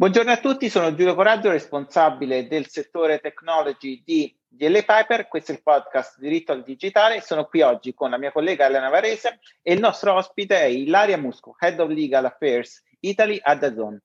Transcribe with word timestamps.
Buongiorno 0.00 0.30
a 0.30 0.36
tutti, 0.36 0.70
sono 0.70 0.94
Giulio 0.94 1.16
Coraggio, 1.16 1.50
responsabile 1.50 2.46
del 2.46 2.68
settore 2.68 3.18
technology 3.18 4.00
di 4.04 4.32
DL 4.46 4.84
Piper. 4.84 5.26
Questo 5.26 5.50
è 5.50 5.56
il 5.56 5.62
podcast 5.64 6.20
Diritto 6.20 6.52
al 6.52 6.62
Digitale. 6.62 7.20
Sono 7.20 7.46
qui 7.46 7.62
oggi 7.62 7.92
con 7.94 8.10
la 8.10 8.16
mia 8.16 8.30
collega 8.30 8.66
Elena 8.66 8.90
Varese 8.90 9.40
e 9.60 9.72
il 9.72 9.80
nostro 9.80 10.14
ospite 10.14 10.56
è 10.56 10.66
Ilaria 10.66 11.18
Musco, 11.18 11.56
Head 11.58 11.80
of 11.80 11.90
Legal 11.90 12.26
Affairs 12.26 12.80
Italy 13.00 13.40
a 13.42 13.56
Dazon. 13.56 14.00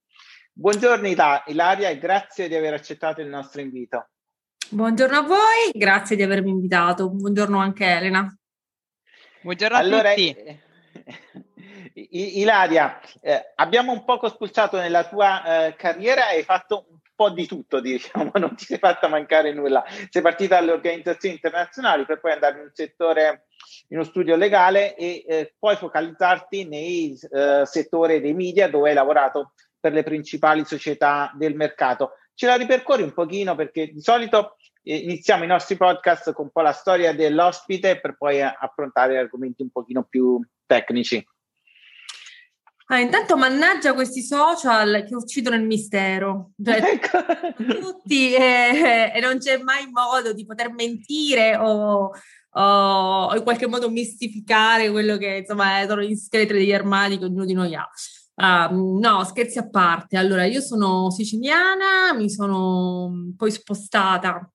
Buongiorno 0.52 1.08
Ilaria 1.08 1.90
e 1.90 2.00
grazie 2.00 2.48
di 2.48 2.56
aver 2.56 2.74
accettato 2.74 3.22
il 3.22 3.28
nostro 3.28 3.62
invito. 3.62 4.10
Buongiorno 4.70 5.16
a 5.16 5.22
voi, 5.22 5.72
grazie 5.74 6.16
di 6.16 6.24
avermi 6.24 6.50
invitato. 6.50 7.08
Buongiorno 7.08 7.60
anche 7.60 7.86
Elena. 7.86 8.36
Buongiorno 9.42 9.76
a 9.76 9.80
allora, 9.80 10.10
tutti. 10.16 10.60
Eh, 11.94 12.08
Ilaria, 12.12 13.00
eh, 13.22 13.54
abbiamo 13.56 13.92
un 13.92 14.04
poco 14.04 14.28
spulciato 14.28 14.78
nella 14.78 15.06
tua 15.06 15.68
eh, 15.68 15.76
carriera 15.76 16.28
hai 16.28 16.44
fatto 16.44 16.88
un 16.90 16.98
po' 17.16 17.30
di 17.30 17.46
tutto, 17.46 17.80
diciamo, 17.80 18.32
non 18.40 18.56
ti 18.56 18.66
sei 18.66 18.80
fatta 18.80 19.08
mancare 19.08 19.54
nulla. 19.54 19.84
Sei 20.10 20.22
partita 20.22 20.60
dalle 20.60 20.72
organizzazioni 20.72 21.36
internazionali 21.36 22.06
per 22.06 22.20
poi 22.20 22.32
andare 22.32 22.58
in 22.58 22.64
un 22.64 22.72
settore, 22.74 23.46
in 23.90 23.98
uno 23.98 24.06
studio 24.06 24.36
legale 24.36 24.96
e 24.96 25.24
eh, 25.28 25.54
poi 25.58 25.76
focalizzarti 25.76 26.68
nei 26.68 27.18
eh, 27.32 27.62
settore 27.66 28.22
dei 28.22 28.34
media 28.34 28.68
dove 28.68 28.90
hai 28.90 28.96
lavorato 28.96 29.54
per 29.80 29.94
le 29.94 30.04
principali 30.04 30.66
società 30.66 31.32
del 31.36 31.56
mercato. 31.56 32.14
Ce 32.34 32.48
la 32.48 32.56
ripercorri 32.56 33.04
un 33.04 33.14
pochino 33.14 33.54
perché 33.54 33.92
di 33.92 34.02
solito 34.02 34.56
eh, 34.82 34.96
iniziamo 34.96 35.44
i 35.44 35.48
nostri 35.48 35.78
podcast 35.78 36.34
con 36.34 36.46
un 36.46 36.52
po' 36.52 36.62
la 36.62 36.72
storia 36.72 37.14
dell'ospite 37.14 38.00
per 38.00 38.18
poi 38.18 38.42
affrontare 38.42 39.20
argomenti 39.20 39.62
un 39.62 39.70
pochino 39.70 40.04
più 40.04 40.40
tecnici. 40.66 41.24
Ah, 42.88 43.00
intanto 43.00 43.38
mannaggia 43.38 43.94
questi 43.94 44.22
social 44.22 45.06
che 45.08 45.16
uccidono 45.16 45.56
il 45.56 45.64
mistero, 45.64 46.52
cioè, 46.62 46.82
ecco. 46.94 47.74
tutti 47.80 48.34
eh, 48.34 49.12
e 49.16 49.20
non 49.22 49.38
c'è 49.38 49.58
mai 49.58 49.90
modo 49.90 50.34
di 50.34 50.46
poter 50.46 50.72
mentire 50.74 51.56
o, 51.56 52.12
o, 52.52 53.36
in 53.36 53.44
qualche 53.44 53.68
modo 53.68 53.90
mistificare 53.90 54.92
quello 54.92 55.18
che 55.18 55.38
insomma 55.38 55.86
sono 55.88 56.02
gli 56.02 56.16
scheletri 56.16 56.60
degli 56.60 56.74
armadi 56.74 57.18
che 57.18 57.26
ognuno 57.26 57.46
di 57.46 57.54
noi 57.54 57.74
ha. 57.74 57.88
Uh, 58.36 59.00
no, 59.00 59.24
scherzi 59.24 59.60
a 59.60 59.70
parte. 59.70 60.18
Allora, 60.18 60.44
io 60.46 60.60
sono 60.60 61.10
siciliana, 61.12 62.14
mi 62.16 62.30
sono 62.30 63.32
poi 63.38 63.52
spostata 63.52 64.52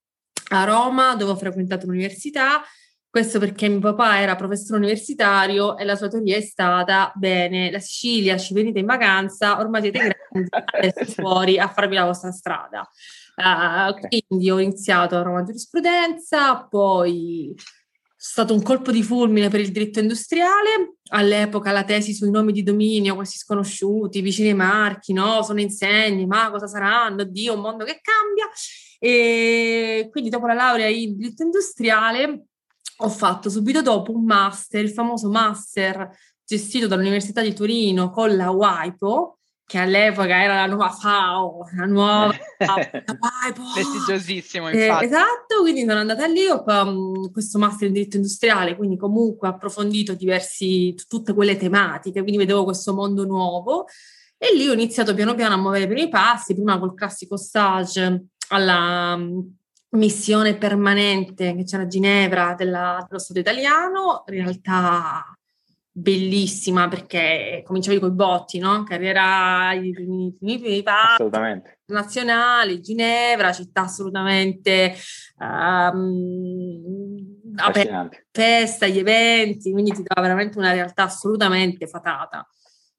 a 0.51 0.65
Roma 0.65 1.15
dove 1.15 1.33
ho 1.33 1.37
frequentato 1.37 1.87
l'università 1.87 2.62
questo 3.11 3.39
perché 3.39 3.69
mio 3.69 3.81
papà 3.81 4.20
era 4.20 4.37
professore 4.37 4.78
universitario 4.78 5.78
e 5.78 5.84
la 5.84 5.97
sua 5.97 6.09
teoria 6.09 6.37
è 6.37 6.41
stata: 6.41 7.11
bene, 7.15 7.70
la 7.70 7.78
Sicilia 7.78 8.37
ci 8.37 8.53
venite 8.53 8.81
in 8.81 8.87
vacanza, 8.87 9.59
ormai 9.59 9.83
siete 9.83 9.98
grandi, 9.98 10.48
andate 10.73 11.05
fuori 11.06 11.59
a 11.59 11.69
farvi 11.69 11.95
la 11.95 12.05
vostra 12.05 12.31
strada. 12.31 12.89
Uh, 13.37 14.27
quindi 14.27 14.50
ho 14.50 14.59
iniziato 14.59 15.17
a 15.17 15.23
Roma 15.23 15.42
giurisprudenza, 15.45 16.67
poi 16.69 17.55
è 17.56 18.20
stato 18.20 18.53
un 18.53 18.62
colpo 18.62 18.91
di 18.91 19.03
fulmine 19.03 19.48
per 19.48 19.61
il 19.61 19.70
diritto 19.70 20.00
industriale. 20.00 20.97
All'epoca 21.11 21.72
la 21.72 21.84
tesi 21.84 22.12
sui 22.12 22.31
nomi 22.31 22.53
di 22.53 22.62
dominio, 22.62 23.15
questi 23.15 23.39
sconosciuti, 23.39 24.20
vicini 24.20 24.48
ai 24.48 24.55
marchi, 24.55 25.12
no? 25.12 25.43
Sono 25.43 25.61
insegni, 25.61 26.27
ma 26.27 26.50
cosa 26.50 26.67
saranno? 26.67 27.25
Dio, 27.25 27.55
un 27.55 27.61
mondo 27.61 27.84
che 27.84 28.00
cambia. 28.03 28.50
E 28.98 30.09
quindi 30.11 30.28
dopo 30.28 30.47
la 30.47 30.55
laurea 30.55 30.89
in 30.89 31.17
diritto 31.17 31.45
industriale 31.45 32.48
ho 33.01 33.09
fatto 33.09 33.49
subito 33.51 33.83
dopo 33.83 34.13
un 34.13 34.25
master, 34.25 34.83
il 34.83 34.91
famoso 34.91 35.31
master 35.31 36.11
gestito 36.45 36.87
dall'Università 36.87 37.43
di 37.43 37.53
Torino 37.53 38.11
con 38.11 38.35
la 38.35 38.51
WIPO, 38.51 39.39
che 39.65 39.79
all'epoca 39.79 40.43
era 40.43 40.55
la 40.55 40.67
nuova 40.67 40.91
FAO, 40.91 41.59
la 41.77 41.85
nuova 41.85 42.27
WIPO. 42.59 43.63
Prestigiosissimo, 43.75 44.69
eh, 44.71 44.87
infatti. 44.87 45.05
Eh, 45.05 45.06
esatto, 45.06 45.61
quindi 45.61 45.81
sono 45.81 46.00
andata 46.00 46.27
lì, 46.27 46.47
ho 46.47 46.65
um, 46.67 47.31
questo 47.31 47.59
master 47.59 47.89
in 47.89 47.93
diritto 47.93 48.17
industriale, 48.17 48.77
quindi 48.77 48.97
comunque 48.97 49.47
ho 49.47 49.51
approfondito 49.53 50.15
diversi, 50.15 50.95
tutte 51.06 51.34
quelle 51.34 51.56
tematiche, 51.56 52.22
quindi 52.22 52.39
vedevo 52.39 52.65
questo 52.65 52.95
mondo 52.95 53.25
nuovo 53.25 53.84
e 54.39 54.55
lì 54.56 54.69
ho 54.69 54.72
iniziato 54.72 55.15
piano 55.15 55.34
piano 55.34 55.55
a 55.55 55.59
muovere 55.59 55.84
i 55.84 55.89
primi 55.89 56.09
passi, 56.09 56.55
prima 56.55 56.78
col 56.78 56.95
classico 56.95 57.37
stage 57.37 58.28
alla 58.49 59.21
missione 59.91 60.56
permanente 60.56 61.54
che 61.54 61.65
c'era 61.65 61.84
a 61.84 61.87
Ginevra 61.87 62.54
della, 62.54 63.04
dello 63.06 63.21
Stato 63.21 63.41
italiano, 63.41 64.25
in 64.26 64.34
realtà 64.34 65.25
bellissima 65.99 66.87
perché 66.88 67.62
cominciavi 67.65 67.98
con 67.98 68.10
i 68.10 68.15
botti, 68.15 68.59
no? 68.59 68.84
Carriera 68.84 69.72
i 69.72 69.91
primi, 69.91 70.32
primi 70.38 70.82
assolutamente. 70.84 71.81
nazionali, 71.87 72.81
Ginevra, 72.81 73.53
città 73.53 73.82
assolutamente 73.82 74.94
um, 75.38 77.16
aperta, 77.56 78.09
festa, 78.31 78.87
gli 78.87 78.98
eventi, 78.98 79.72
quindi 79.72 79.93
ti 79.93 80.03
dava 80.04 80.27
veramente 80.27 80.59
una 80.59 80.72
realtà 80.72 81.04
assolutamente 81.04 81.87
fatata. 81.88 82.47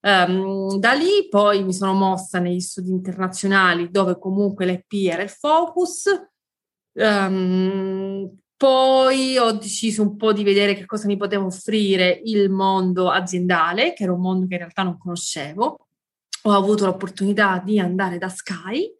Um, 0.02 0.78
da 0.78 0.94
lì 0.94 1.28
poi 1.30 1.62
mi 1.64 1.74
sono 1.74 1.94
mossa 1.94 2.40
negli 2.40 2.62
studi 2.62 2.90
internazionali 2.90 3.90
dove 3.90 4.18
comunque 4.18 4.66
l'EP 4.66 4.94
era 5.10 5.24
il 5.24 5.30
focus, 5.30 6.06
Um, 7.00 8.38
poi 8.58 9.38
ho 9.38 9.54
deciso 9.54 10.02
un 10.02 10.18
po' 10.18 10.34
di 10.34 10.44
vedere 10.44 10.74
che 10.74 10.86
cosa 10.86 11.08
mi 11.08 11.16
poteva 11.16 11.46
offrire 11.46 12.22
il 12.26 12.50
mondo 12.50 13.10
aziendale, 13.10 13.94
che 13.94 14.04
era 14.04 14.14
un 14.14 14.20
mondo 14.20 14.48
che 14.48 14.54
in 14.54 14.60
realtà 14.60 14.84
non 14.84 14.98
conoscevo. 14.98 15.88
Ho 16.44 16.52
avuto 16.52 16.86
l'opportunità 16.86 17.62
di 17.64 17.80
andare 17.80 18.18
da 18.18 18.30
Sky, 18.30 18.94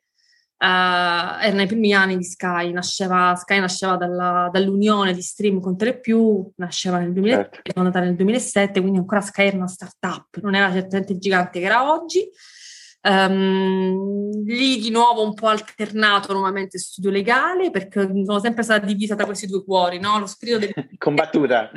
Uh, 0.62 1.40
era 1.40 1.54
nei 1.54 1.68
primi 1.68 1.94
anni 1.94 2.18
di 2.18 2.24
Sky, 2.26 2.74
nasceva, 2.74 3.34
Sky 3.34 3.60
nasceva 3.60 3.96
dalla, 3.96 4.50
dall'unione 4.52 5.14
di 5.14 5.22
Stream 5.22 5.62
con 5.62 5.78
Telepiù, 5.78 6.52
nasceva 6.58 7.00
nel 7.00 7.14
2007, 7.14 7.62
certo. 7.64 8.00
nel 8.00 8.16
2007, 8.16 8.82
quindi 8.82 9.00
ancora 9.00 9.22
Sky 9.22 9.48
era 9.48 9.56
una 9.56 9.68
startup, 9.68 10.38
non 10.42 10.56
era 10.56 10.70
certamente 10.74 11.14
il 11.14 11.20
gigante 11.20 11.60
che 11.62 11.66
era 11.66 11.94
oggi. 11.94 12.30
Um, 13.02 14.44
lì 14.44 14.78
di 14.78 14.90
nuovo 14.90 15.24
un 15.24 15.34
po' 15.34 15.48
alternato 15.48 16.34
nuovamente 16.34 16.78
studio 16.78 17.10
legale 17.10 17.72
perché 17.72 18.02
sono 18.26 18.40
sempre 18.40 18.64
stata 18.64 18.86
divisa 18.86 19.16
tra 19.16 19.26
questi 19.26 19.48
due 19.48 19.64
cuori, 19.64 20.00
no? 20.00 20.20
lo 20.20 20.26
spirito 20.26 20.60
del, 20.60 20.74
combattuta 20.98 21.72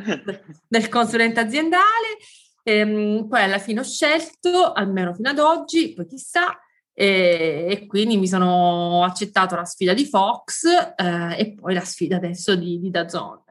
del 0.66 0.88
consulente 0.88 1.40
aziendale. 1.40 2.18
Um, 2.64 3.26
poi 3.28 3.42
alla 3.42 3.58
fine 3.58 3.80
ho 3.80 3.84
scelto, 3.84 4.72
almeno 4.72 5.14
fino 5.14 5.30
ad 5.30 5.38
oggi, 5.38 5.94
poi 5.94 6.06
chissà, 6.06 6.56
e, 6.94 7.66
e 7.68 7.86
quindi 7.86 8.16
mi 8.16 8.28
sono 8.28 9.02
accettato 9.04 9.56
la 9.56 9.64
sfida 9.64 9.94
di 9.94 10.04
Fox 10.04 10.64
eh, 10.96 11.38
e 11.38 11.54
poi 11.54 11.74
la 11.74 11.84
sfida 11.84 12.16
adesso 12.16 12.54
di, 12.54 12.78
di 12.78 12.90
Dazon. 12.90 13.42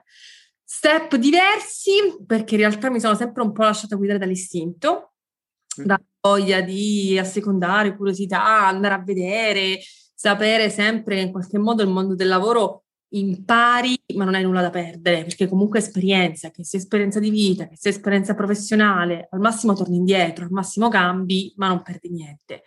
Step 0.64 1.16
diversi 1.16 1.92
perché 2.26 2.56
in 2.56 2.62
realtà 2.62 2.90
mi 2.90 3.00
sono 3.00 3.16
sempre 3.16 3.42
un 3.44 3.52
po' 3.52 3.64
lasciata 3.64 3.96
guidare 3.96 4.20
dall'istinto, 4.20 5.14
da 5.76 6.00
voglia 6.22 6.62
di 6.62 7.18
assecondare, 7.18 7.96
curiosità, 7.96 8.68
andare 8.68 8.94
a 8.94 9.04
vedere, 9.04 9.80
sapere 10.14 10.70
sempre 10.70 11.16
che 11.16 11.22
in 11.22 11.32
qualche 11.32 11.58
modo 11.58 11.82
il 11.82 11.90
mondo 11.90 12.16
del 12.16 12.28
lavoro 12.28 12.84
impari, 13.14 14.00
ma 14.16 14.24
non 14.24 14.36
hai 14.36 14.44
nulla 14.44 14.62
da 14.62 14.70
perdere, 14.70 15.24
perché 15.24 15.48
comunque 15.48 15.80
esperienza, 15.80 16.52
che 16.52 16.64
sia 16.64 16.80
esperienza 16.80 17.20
di 17.20 17.30
vita, 17.30 17.68
che 17.68 17.76
sia 17.76 17.90
esperienza 17.90 18.36
professionale, 18.36 19.28
al 19.32 19.40
massimo 19.40 19.74
torni 19.74 19.98
indietro, 19.98 20.46
al 20.46 20.52
massimo 20.52 20.88
cambi, 20.90 21.52
ma 21.58 21.68
non 21.68 21.82
perdi 21.82 22.10
niente. 22.10 22.64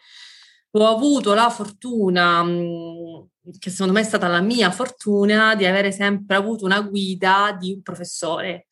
Ho 0.72 0.88
avuto 0.88 1.32
la 1.34 1.48
fortuna, 1.48 2.44
che 3.58 3.70
secondo 3.70 3.92
me 3.92 4.00
è 4.00 4.04
stata 4.04 4.26
la 4.26 4.40
mia 4.40 4.70
fortuna, 4.70 5.54
di 5.54 5.64
avere 5.64 5.92
sempre 5.92 6.36
avuto 6.36 6.64
una 6.64 6.80
guida 6.80 7.56
di 7.58 7.72
un 7.72 7.80
professore, 7.80 8.66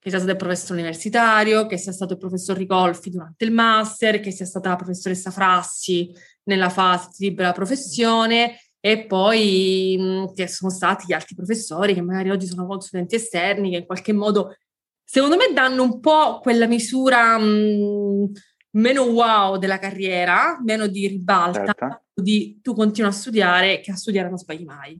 che 0.00 0.08
sia 0.08 0.18
stato 0.18 0.32
il 0.32 0.38
professore 0.38 0.80
universitario, 0.80 1.66
che 1.66 1.76
sia 1.76 1.92
stato 1.92 2.14
il 2.14 2.18
professor 2.18 2.56
Ricolfi 2.56 3.10
durante 3.10 3.44
il 3.44 3.52
master, 3.52 4.20
che 4.20 4.30
sia 4.30 4.46
stata 4.46 4.70
la 4.70 4.76
professoressa 4.76 5.30
Frassi 5.30 6.10
nella 6.44 6.70
fase 6.70 7.10
di 7.18 7.28
libera 7.28 7.52
professione 7.52 8.58
e 8.80 9.04
poi 9.04 9.94
mh, 9.98 10.32
che 10.32 10.48
sono 10.48 10.70
stati 10.70 11.04
gli 11.06 11.12
altri 11.12 11.34
professori 11.34 11.92
che 11.92 12.00
magari 12.00 12.30
oggi 12.30 12.46
sono 12.46 12.66
consulenti 12.66 13.16
esterni 13.16 13.70
che 13.70 13.76
in 13.76 13.84
qualche 13.84 14.14
modo 14.14 14.56
secondo 15.04 15.36
me 15.36 15.52
danno 15.52 15.82
un 15.82 16.00
po' 16.00 16.40
quella 16.40 16.66
misura 16.66 17.36
mh, 17.36 18.30
meno 18.72 19.02
wow 19.02 19.58
della 19.58 19.78
carriera, 19.78 20.58
meno 20.64 20.86
di 20.86 21.08
ribalta, 21.08 21.64
certo. 21.64 22.02
di 22.14 22.58
tu 22.62 22.74
continui 22.74 23.10
a 23.10 23.12
studiare 23.12 23.80
che 23.80 23.90
a 23.90 23.96
studiare 23.96 24.30
non 24.30 24.38
sbagli 24.38 24.64
mai. 24.64 24.98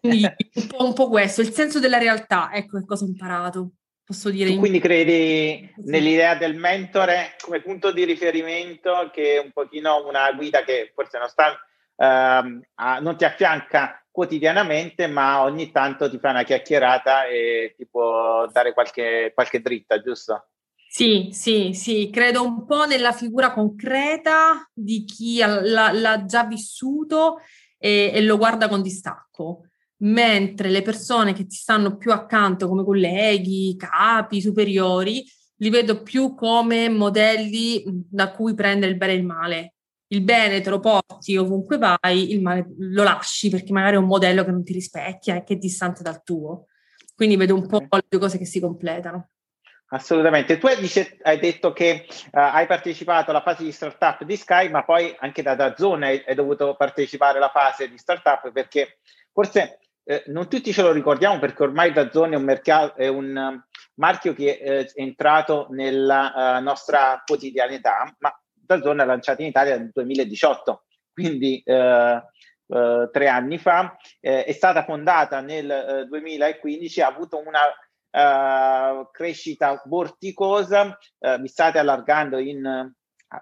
Quindi 0.00 0.22
un 0.54 0.66
po', 0.68 0.84
un 0.84 0.92
po' 0.92 1.08
questo, 1.08 1.40
il 1.40 1.52
senso 1.52 1.80
della 1.80 1.98
realtà, 1.98 2.52
ecco 2.52 2.78
che 2.78 2.84
cosa 2.84 3.04
ho 3.04 3.08
imparato 3.08 3.72
posso 4.08 4.30
dire. 4.30 4.50
Tu 4.50 4.58
quindi 4.58 4.80
credi 4.80 5.70
nell'idea 5.84 6.34
del 6.34 6.56
mentore 6.56 7.36
come 7.38 7.60
punto 7.60 7.92
di 7.92 8.04
riferimento, 8.04 9.10
che 9.12 9.34
è 9.34 9.38
un 9.38 9.52
pochino 9.52 10.06
una 10.08 10.32
guida 10.32 10.62
che 10.64 10.90
forse 10.94 11.18
non, 11.18 11.28
sta, 11.28 11.50
uh, 11.50 12.60
a, 12.76 12.98
non 13.00 13.18
ti 13.18 13.26
affianca 13.26 14.02
quotidianamente, 14.10 15.06
ma 15.08 15.42
ogni 15.42 15.70
tanto 15.70 16.08
ti 16.08 16.18
fa 16.18 16.30
una 16.30 16.42
chiacchierata 16.42 17.26
e 17.26 17.74
ti 17.76 17.86
può 17.86 18.46
dare 18.50 18.72
qualche, 18.72 19.32
qualche 19.34 19.60
dritta, 19.60 20.00
giusto? 20.00 20.48
Sì, 20.88 21.28
sì, 21.32 21.74
sì, 21.74 22.08
credo 22.10 22.42
un 22.42 22.64
po' 22.64 22.86
nella 22.86 23.12
figura 23.12 23.52
concreta 23.52 24.66
di 24.72 25.04
chi 25.04 25.36
l'ha, 25.36 25.92
l'ha 25.92 26.24
già 26.24 26.44
vissuto 26.44 27.42
e, 27.76 28.10
e, 28.14 28.22
lo 28.22 28.38
guarda 28.38 28.68
con 28.68 28.80
distacco, 28.80 29.66
mentre 29.98 30.68
le 30.68 30.82
persone 30.82 31.32
che 31.32 31.46
ti 31.46 31.56
stanno 31.56 31.96
più 31.96 32.12
accanto 32.12 32.68
come 32.68 32.84
colleghi, 32.84 33.76
capi, 33.76 34.40
superiori, 34.40 35.24
li 35.56 35.70
vedo 35.70 36.02
più 36.02 36.34
come 36.34 36.88
modelli 36.88 37.82
da 37.84 38.30
cui 38.30 38.54
prendere 38.54 38.92
il 38.92 38.98
bene 38.98 39.12
e 39.12 39.16
il 39.16 39.24
male. 39.24 39.74
Il 40.10 40.22
bene 40.22 40.60
te 40.60 40.70
lo 40.70 40.80
porti 40.80 41.36
ovunque 41.36 41.76
vai, 41.76 42.32
il 42.32 42.40
male 42.40 42.66
lo 42.78 43.02
lasci 43.02 43.50
perché 43.50 43.72
magari 43.72 43.96
è 43.96 43.98
un 43.98 44.06
modello 44.06 44.44
che 44.44 44.50
non 44.50 44.64
ti 44.64 44.72
rispecchia 44.72 45.36
e 45.36 45.44
che 45.44 45.54
è 45.54 45.56
distante 45.56 46.02
dal 46.02 46.22
tuo. 46.22 46.66
Quindi 47.14 47.36
vedo 47.36 47.54
un 47.54 47.66
po' 47.66 47.80
le 47.90 48.04
due 48.08 48.20
cose 48.20 48.38
che 48.38 48.46
si 48.46 48.60
completano. 48.60 49.30
Assolutamente. 49.90 50.58
Tu 50.58 50.66
hai, 50.66 50.78
dice, 50.78 51.18
hai 51.22 51.38
detto 51.38 51.72
che 51.72 52.06
uh, 52.08 52.28
hai 52.30 52.66
partecipato 52.66 53.30
alla 53.30 53.42
fase 53.42 53.64
di 53.64 53.72
startup 53.72 54.22
di 54.22 54.36
Sky, 54.36 54.70
ma 54.70 54.84
poi 54.84 55.14
anche 55.18 55.42
da 55.42 55.54
Dazzone 55.54 56.06
hai, 56.06 56.24
hai 56.26 56.34
dovuto 56.34 56.74
partecipare 56.76 57.38
alla 57.38 57.48
fase 57.48 57.88
di 57.88 57.96
startup 57.96 58.52
perché 58.52 58.98
forse 59.32 59.78
eh, 60.10 60.22
non 60.28 60.48
tutti 60.48 60.72
ce 60.72 60.80
lo 60.80 60.90
ricordiamo 60.90 61.38
perché 61.38 61.64
ormai 61.64 61.92
Dazzone 61.92 62.32
è 62.32 62.38
un, 62.38 62.44
mercato, 62.44 62.96
è 62.96 63.08
un 63.08 63.36
um, 63.36 63.66
marchio 63.96 64.32
che 64.32 64.58
eh, 64.58 64.84
è 64.86 64.92
entrato 64.94 65.66
nella 65.68 66.56
uh, 66.56 66.62
nostra 66.62 67.22
quotidianità, 67.26 68.16
ma 68.20 68.34
Dazzone 68.54 69.02
è 69.02 69.06
lanciato 69.06 69.42
in 69.42 69.48
Italia 69.48 69.76
nel 69.76 69.90
2018, 69.92 70.84
quindi 71.12 71.62
uh, 71.66 73.10
tre 73.10 73.28
anni 73.28 73.58
fa, 73.58 73.98
eh, 74.20 74.44
è 74.44 74.52
stata 74.52 74.84
fondata 74.84 75.42
nel 75.42 76.06
2015, 76.08 77.00
ha 77.02 77.06
avuto 77.06 77.38
una 77.38 77.60
crescita 79.12 79.82
vorticosa, 79.84 80.98
vi 81.38 81.48
state 81.48 81.78
allargando 81.78 82.38
in... 82.38 82.92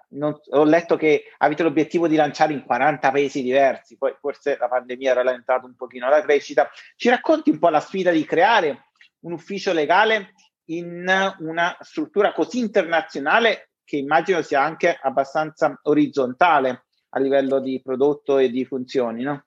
Non, 0.09 0.37
ho 0.49 0.63
letto 0.65 0.97
che 0.97 1.23
avete 1.37 1.63
l'obiettivo 1.63 2.07
di 2.07 2.17
lanciare 2.17 2.51
in 2.51 2.65
40 2.65 3.09
paesi 3.09 3.41
diversi, 3.41 3.97
poi 3.97 4.13
forse 4.19 4.57
la 4.59 4.67
pandemia 4.67 5.11
ha 5.11 5.15
rallentato 5.15 5.65
un 5.65 5.75
pochino 5.75 6.09
la 6.09 6.21
crescita. 6.21 6.69
Ci 6.95 7.09
racconti 7.09 7.51
un 7.51 7.59
po' 7.59 7.69
la 7.69 7.79
sfida 7.79 8.11
di 8.11 8.25
creare 8.25 8.89
un 9.21 9.31
ufficio 9.31 9.71
legale 9.71 10.33
in 10.65 11.05
una 11.39 11.77
struttura 11.79 12.33
così 12.33 12.59
internazionale 12.59 13.71
che 13.85 13.95
immagino 13.95 14.41
sia 14.41 14.61
anche 14.61 14.97
abbastanza 15.01 15.79
orizzontale 15.83 16.87
a 17.09 17.19
livello 17.19 17.61
di 17.61 17.81
prodotto 17.81 18.37
e 18.37 18.49
di 18.49 18.65
funzioni, 18.65 19.23
no? 19.23 19.46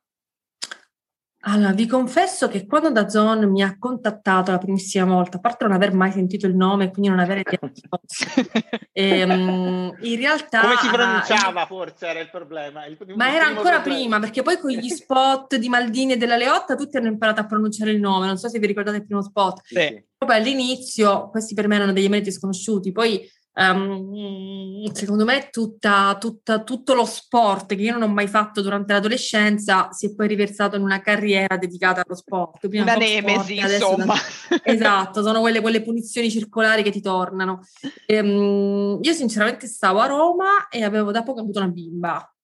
Allora, 1.42 1.72
vi 1.72 1.86
confesso 1.86 2.48
che 2.48 2.66
quando 2.66 2.90
da 2.90 3.08
Zone 3.08 3.46
mi 3.46 3.62
ha 3.62 3.78
contattato 3.78 4.50
la 4.50 4.58
primissima 4.58 5.06
volta, 5.06 5.38
a 5.38 5.40
parte 5.40 5.64
non 5.64 5.72
aver 5.72 5.94
mai 5.94 6.12
sentito 6.12 6.46
il 6.46 6.54
nome 6.54 6.84
e 6.84 6.90
quindi 6.90 7.08
non 7.08 7.18
avere 7.18 7.42
ehm, 8.92 9.96
in 10.00 10.16
realtà... 10.16 10.60
Come 10.60 10.76
si 10.76 10.88
pronunciava 10.88 11.64
forse 11.64 12.06
era 12.08 12.20
il 12.20 12.28
problema. 12.28 12.84
Il 12.84 12.98
ma 13.14 13.34
era 13.34 13.46
ancora 13.46 13.80
problema. 13.80 13.98
prima, 13.98 14.18
perché 14.18 14.42
poi 14.42 14.58
con 14.58 14.70
gli 14.70 14.88
spot 14.90 15.56
di 15.56 15.70
Maldini 15.70 16.12
e 16.12 16.16
della 16.18 16.36
Leotta 16.36 16.74
tutti 16.74 16.98
hanno 16.98 17.08
imparato 17.08 17.40
a 17.40 17.46
pronunciare 17.46 17.92
il 17.92 18.00
nome, 18.00 18.26
non 18.26 18.36
so 18.36 18.50
se 18.50 18.58
vi 18.58 18.66
ricordate 18.66 18.98
il 18.98 19.06
primo 19.06 19.22
spot. 19.22 19.62
Sì. 19.64 20.04
Proprio 20.18 20.38
all'inizio, 20.38 21.30
questi 21.30 21.54
per 21.54 21.68
me 21.68 21.76
erano 21.76 21.92
degli 21.92 22.04
emeriti 22.04 22.32
sconosciuti, 22.32 22.92
poi 22.92 23.26
Um, 23.52 24.90
secondo 24.92 25.24
me 25.24 25.48
tutta, 25.50 26.16
tutta, 26.20 26.62
tutto 26.62 26.94
lo 26.94 27.04
sport 27.04 27.74
che 27.74 27.82
io 27.82 27.92
non 27.92 28.02
ho 28.02 28.12
mai 28.12 28.28
fatto 28.28 28.62
durante 28.62 28.92
l'adolescenza 28.92 29.88
si 29.90 30.06
è 30.06 30.14
poi 30.14 30.28
riversato 30.28 30.76
in 30.76 30.82
una 30.82 31.00
carriera 31.00 31.56
dedicata 31.56 32.02
allo 32.04 32.14
sport. 32.14 32.68
Prima 32.68 32.84
una 32.84 32.94
nemesi, 32.94 33.56
sport, 33.56 33.72
insomma. 33.72 34.14
Da... 34.14 34.60
esatto, 34.62 35.22
sono 35.22 35.40
quelle, 35.40 35.60
quelle, 35.60 35.82
punizioni 35.82 36.30
circolari 36.30 36.82
che 36.82 36.90
ti 36.92 37.00
tornano. 37.00 37.60
Um, 38.06 38.98
io 39.02 39.12
sinceramente 39.12 39.66
stavo 39.66 39.98
a 39.98 40.06
Roma 40.06 40.68
e 40.68 40.84
avevo 40.84 41.10
da 41.10 41.22
poco 41.22 41.40
avuto 41.40 41.58
una 41.58 41.68
bimba. 41.68 42.34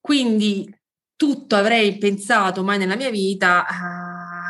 Quindi 0.00 0.72
tutto 1.16 1.56
avrei 1.56 1.98
pensato 1.98 2.62
mai 2.62 2.78
nella 2.78 2.94
mia 2.94 3.10
vita 3.10 3.64
uh, 3.68 4.05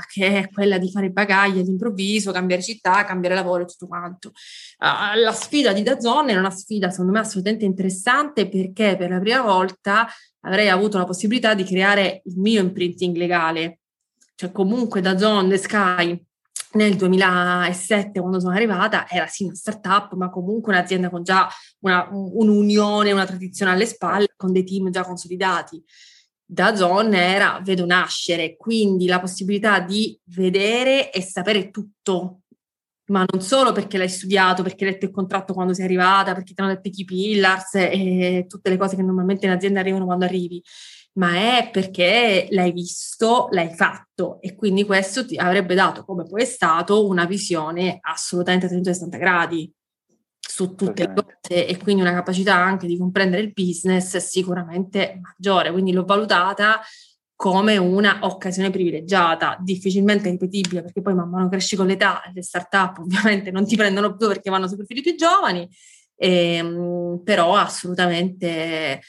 che 0.06 0.40
è 0.40 0.48
quella 0.50 0.78
di 0.78 0.90
fare 0.90 1.10
bagagli 1.10 1.58
all'improvviso, 1.58 2.32
cambiare 2.32 2.62
città, 2.62 3.04
cambiare 3.04 3.34
lavoro 3.34 3.62
e 3.62 3.66
tutto 3.66 3.86
quanto. 3.86 4.32
Uh, 4.78 5.18
la 5.18 5.32
sfida 5.32 5.72
di 5.72 5.82
Dazon 5.82 6.28
è 6.28 6.36
una 6.36 6.50
sfida 6.50 6.90
secondo 6.90 7.12
me 7.12 7.20
assolutamente 7.20 7.64
interessante 7.64 8.48
perché 8.48 8.96
per 8.96 9.10
la 9.10 9.18
prima 9.18 9.42
volta 9.42 10.06
avrei 10.40 10.68
avuto 10.68 10.98
la 10.98 11.04
possibilità 11.04 11.54
di 11.54 11.64
creare 11.64 12.22
il 12.24 12.38
mio 12.38 12.60
imprinting 12.60 13.16
legale. 13.16 13.80
Cioè 14.34 14.52
comunque 14.52 15.00
Dazon, 15.00 15.48
The 15.48 15.56
Sky, 15.56 16.26
nel 16.72 16.94
2007 16.96 18.20
quando 18.20 18.38
sono 18.38 18.54
arrivata 18.54 19.08
era 19.08 19.26
sì 19.26 19.44
una 19.44 19.54
startup 19.54 20.12
ma 20.14 20.28
comunque 20.28 20.72
un'azienda 20.72 21.08
con 21.08 21.22
già 21.22 21.48
una, 21.80 22.08
un'unione, 22.10 23.12
una 23.12 23.24
tradizione 23.24 23.72
alle 23.72 23.86
spalle 23.86 24.34
con 24.36 24.52
dei 24.52 24.64
team 24.64 24.90
già 24.90 25.02
consolidati 25.02 25.82
da 26.46 26.76
Zon 26.76 27.12
era 27.12 27.60
vedo 27.62 27.84
nascere, 27.84 28.56
quindi 28.56 29.06
la 29.06 29.20
possibilità 29.20 29.80
di 29.80 30.18
vedere 30.26 31.10
e 31.10 31.20
sapere 31.20 31.70
tutto, 31.70 32.42
ma 33.06 33.24
non 33.30 33.42
solo 33.42 33.72
perché 33.72 33.98
l'hai 33.98 34.08
studiato, 34.08 34.62
perché 34.62 34.84
hai 34.84 34.92
letto 34.92 35.06
il 35.06 35.10
contratto 35.10 35.52
quando 35.54 35.74
sei 35.74 35.84
arrivata, 35.84 36.34
perché 36.34 36.54
ti 36.54 36.60
hanno 36.60 36.74
detto 36.74 36.88
i 36.92 37.04
pillars 37.04 37.74
e 37.74 38.46
tutte 38.48 38.70
le 38.70 38.76
cose 38.76 38.96
che 38.96 39.02
normalmente 39.02 39.46
in 39.46 39.52
azienda 39.52 39.80
arrivano 39.80 40.04
quando 40.04 40.24
arrivi, 40.24 40.62
ma 41.14 41.34
è 41.34 41.70
perché 41.72 42.46
l'hai 42.50 42.72
visto, 42.72 43.48
l'hai 43.50 43.74
fatto 43.74 44.40
e 44.40 44.54
quindi 44.54 44.84
questo 44.84 45.26
ti 45.26 45.36
avrebbe 45.36 45.74
dato, 45.74 46.04
come 46.04 46.24
poi 46.24 46.42
è 46.42 46.44
stato, 46.44 47.06
una 47.06 47.24
visione 47.24 47.98
assolutamente 48.00 48.66
a 48.66 48.68
360 48.68 49.16
gradi 49.18 49.72
su 50.48 50.74
tutte 50.74 51.06
le 51.06 51.12
cose 51.14 51.66
e 51.66 51.76
quindi 51.76 52.02
una 52.02 52.12
capacità 52.12 52.54
anche 52.54 52.86
di 52.86 52.96
comprendere 52.96 53.42
il 53.42 53.52
business 53.52 54.16
sicuramente 54.18 55.20
maggiore, 55.20 55.72
quindi 55.72 55.92
l'ho 55.92 56.04
valutata 56.04 56.80
come 57.34 57.76
una 57.76 58.20
occasione 58.22 58.70
privilegiata, 58.70 59.58
difficilmente 59.60 60.30
ripetibile, 60.30 60.82
perché 60.82 61.02
poi 61.02 61.14
man 61.14 61.28
mano 61.28 61.50
cresci 61.50 61.76
con 61.76 61.86
l'età, 61.86 62.22
le 62.32 62.42
start-up 62.42 62.98
ovviamente 63.04 63.50
non 63.50 63.66
ti 63.66 63.76
prendono 63.76 64.16
più 64.16 64.26
perché 64.26 64.48
vanno 64.48 64.66
su 64.66 64.76
profili 64.76 65.02
più 65.02 65.14
giovani, 65.14 65.68
ehm, 66.16 67.20
però 67.22 67.54
assolutamente 67.56 69.00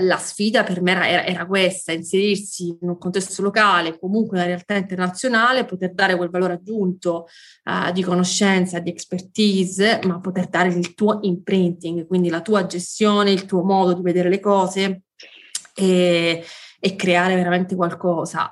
la 0.00 0.16
sfida 0.16 0.62
per 0.62 0.80
me 0.80 0.92
era, 0.92 1.24
era, 1.24 1.46
questa, 1.46 1.92
inserirsi 1.92 2.68
in 2.80 2.88
un 2.88 2.98
contesto 2.98 3.42
locale, 3.42 3.98
comunque 3.98 4.38
una 4.38 4.46
realtà 4.46 4.74
internazionale, 4.74 5.66
poter 5.66 5.92
dare 5.92 6.16
quel 6.16 6.30
valore 6.30 6.54
aggiunto 6.54 7.26
uh, 7.64 7.92
di 7.92 8.02
conoscenza, 8.02 8.78
di 8.78 8.88
expertise, 8.88 10.00
ma 10.04 10.18
poter 10.18 10.48
dare 10.48 10.70
il 10.70 10.94
tuo 10.94 11.18
imprinting, 11.22 12.06
quindi 12.06 12.30
la 12.30 12.40
tua 12.40 12.64
gestione, 12.64 13.32
il 13.32 13.44
tuo 13.44 13.62
modo 13.62 13.92
di 13.92 14.00
vedere 14.00 14.30
le 14.30 14.40
cose 14.40 15.02
e, 15.74 16.42
e 16.80 16.96
creare 16.96 17.34
veramente 17.34 17.76
qualcosa. 17.76 18.48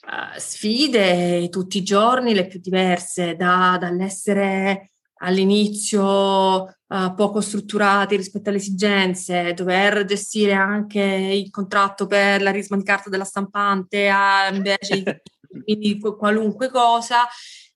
Uh, 0.00 0.38
sfide 0.38 1.48
tutti 1.48 1.78
i 1.78 1.82
giorni, 1.82 2.34
le 2.34 2.46
più 2.46 2.60
diverse, 2.60 3.34
da, 3.34 3.76
dall'essere 3.80 4.92
all'inizio 5.20 6.77
uh, 6.88 7.14
poco 7.14 7.40
strutturati 7.40 8.16
rispetto 8.16 8.48
alle 8.48 8.58
esigenze, 8.58 9.54
dover 9.54 10.04
gestire 10.04 10.52
anche 10.52 11.00
il 11.00 11.50
contratto 11.50 12.06
per 12.06 12.42
la 12.42 12.50
risma 12.50 12.76
di 12.76 12.84
carta 12.84 13.10
della 13.10 13.24
stampante 13.24 14.08
a, 14.08 14.48
invece 14.52 15.22
di 15.64 15.98
qualunque 16.18 16.70
cosa, 16.70 17.26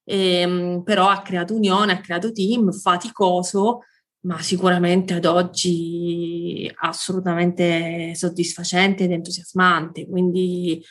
ehm, 0.04 0.82
però 0.82 1.08
ha 1.08 1.22
creato 1.22 1.54
unione, 1.54 1.92
ha 1.92 2.00
creato 2.00 2.32
team, 2.32 2.72
faticoso, 2.72 3.80
ma 4.24 4.40
sicuramente 4.40 5.14
ad 5.14 5.24
oggi 5.24 6.70
assolutamente 6.82 8.14
soddisfacente 8.14 9.04
ed 9.04 9.12
entusiasmante. 9.12 10.06
Quindi 10.06 10.82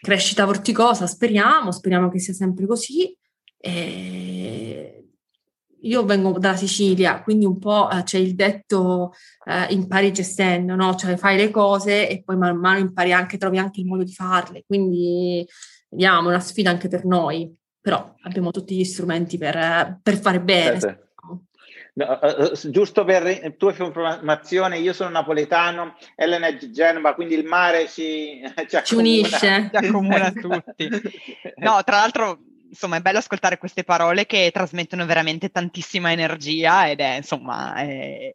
crescita 0.00 0.44
vorticosa, 0.44 1.06
speriamo, 1.06 1.72
speriamo 1.72 2.08
che 2.08 2.18
sia 2.20 2.32
sempre 2.32 2.66
così. 2.66 3.14
E 3.58 4.93
io 5.84 6.04
vengo 6.04 6.38
dalla 6.38 6.56
Sicilia, 6.56 7.22
quindi 7.22 7.44
un 7.44 7.58
po' 7.58 7.90
eh, 7.90 8.02
c'è 8.02 8.18
il 8.18 8.34
detto 8.34 9.12
eh, 9.44 9.72
impari 9.72 10.12
gestendo, 10.12 10.74
no? 10.74 10.94
Cioè 10.94 11.16
fai 11.16 11.36
le 11.36 11.50
cose 11.50 12.08
e 12.08 12.22
poi 12.22 12.36
man 12.36 12.56
mano 12.56 12.78
impari 12.78 13.12
anche, 13.12 13.38
trovi 13.38 13.58
anche 13.58 13.80
il 13.80 13.86
modo 13.86 14.02
di 14.02 14.12
farle. 14.12 14.64
Quindi 14.66 15.46
vediamo, 15.88 16.28
è 16.28 16.32
una 16.32 16.40
sfida 16.40 16.70
anche 16.70 16.88
per 16.88 17.04
noi, 17.04 17.54
però 17.80 18.14
abbiamo 18.22 18.50
tutti 18.50 18.76
gli 18.76 18.84
strumenti 18.84 19.38
per, 19.38 20.00
per 20.02 20.16
fare 20.18 20.40
bene. 20.40 20.80
Sì, 20.80 20.88
sì. 20.88 21.02
No, 21.96 22.18
uh, 22.20 22.70
giusto 22.70 23.04
per 23.04 23.54
tua 23.56 23.72
informazione, 23.78 24.78
io 24.78 24.92
sono 24.92 25.10
napoletano, 25.10 25.94
Elena 26.16 26.48
è 26.48 26.56
di 26.56 26.72
Genova, 26.72 27.14
quindi 27.14 27.34
il 27.34 27.44
mare 27.44 27.86
ci, 27.86 28.40
ci, 28.66 28.78
ci 28.82 28.94
unisce, 28.96 29.70
ci 29.70 29.76
accomuna 29.76 30.32
tutti. 30.32 30.88
No, 31.58 31.80
tra 31.84 31.98
l'altro 31.98 32.40
insomma 32.74 32.96
è 32.96 33.00
bello 33.00 33.18
ascoltare 33.18 33.56
queste 33.56 33.84
parole 33.84 34.26
che 34.26 34.50
trasmettono 34.52 35.06
veramente 35.06 35.48
tantissima 35.50 36.10
energia 36.10 36.90
ed 36.90 36.98
è 36.98 37.16
insomma 37.16 37.74
è, 37.76 38.34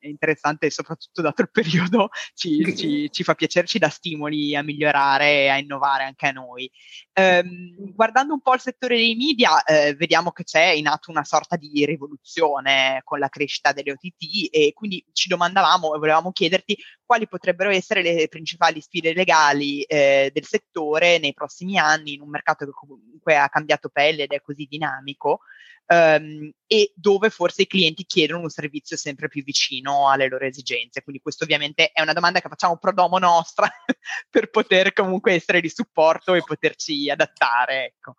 è 0.00 0.06
interessante 0.06 0.66
e 0.66 0.70
soprattutto 0.70 1.22
dato 1.22 1.42
il 1.42 1.50
periodo 1.50 2.10
ci, 2.34 2.62
ci, 2.76 3.10
ci, 3.10 3.22
fa 3.22 3.34
piacere, 3.34 3.66
ci 3.66 3.78
dà 3.78 3.88
stimoli 3.88 4.54
a 4.56 4.62
migliorare 4.62 5.44
e 5.44 5.48
a 5.48 5.58
innovare 5.58 6.04
anche 6.04 6.26
a 6.26 6.32
noi. 6.32 6.70
Um, 7.14 7.92
guardando 7.94 8.34
un 8.34 8.40
po' 8.40 8.54
il 8.54 8.60
settore 8.60 8.96
dei 8.96 9.14
media, 9.14 9.62
eh, 9.62 9.94
vediamo 9.94 10.32
che 10.32 10.44
c'è 10.44 10.68
in 10.68 10.86
atto 10.86 11.10
una 11.10 11.24
sorta 11.24 11.56
di 11.56 11.84
rivoluzione 11.84 13.02
con 13.04 13.18
la 13.18 13.28
crescita 13.28 13.72
delle 13.72 13.92
OTT 13.92 14.48
e 14.50 14.72
quindi 14.74 15.04
ci 15.12 15.28
domandavamo 15.28 15.94
e 15.94 15.98
volevamo 15.98 16.32
chiederti 16.32 16.76
quali 17.10 17.26
potrebbero 17.26 17.70
essere 17.70 18.02
le 18.02 18.28
principali 18.28 18.80
sfide 18.80 19.12
legali 19.12 19.82
eh, 19.82 20.30
del 20.32 20.44
settore 20.44 21.18
nei 21.18 21.32
prossimi 21.32 21.76
anni 21.76 22.12
in 22.12 22.20
un 22.20 22.28
mercato 22.28 22.64
che 22.64 22.70
comunque 22.70 23.36
ha 23.36 23.48
cambiato 23.48 23.88
pelle 23.88 24.22
ed 24.22 24.30
è 24.30 24.40
così 24.40 24.64
dinamico 24.70 25.40
um, 25.86 26.48
e 26.68 26.92
dove 26.94 27.30
forse 27.30 27.62
i 27.62 27.66
clienti 27.66 28.04
chiedono 28.04 28.42
un 28.42 28.48
servizio 28.48 28.96
sempre 28.96 29.26
più 29.26 29.42
vicino 29.42 30.08
alle 30.08 30.28
loro 30.28 30.44
esigenze. 30.44 31.02
Quindi 31.02 31.20
questo 31.20 31.42
ovviamente 31.42 31.90
è 31.90 32.00
una 32.00 32.12
domanda 32.12 32.40
che 32.40 32.48
facciamo 32.48 32.78
pro 32.78 32.92
domo 32.92 33.18
nostra 33.18 33.68
per 34.30 34.48
poter 34.48 34.92
comunque 34.92 35.32
essere 35.32 35.60
di 35.60 35.68
supporto 35.68 36.34
e 36.34 36.44
poterci 36.44 37.10
adattare. 37.10 37.86
Ecco. 37.86 38.14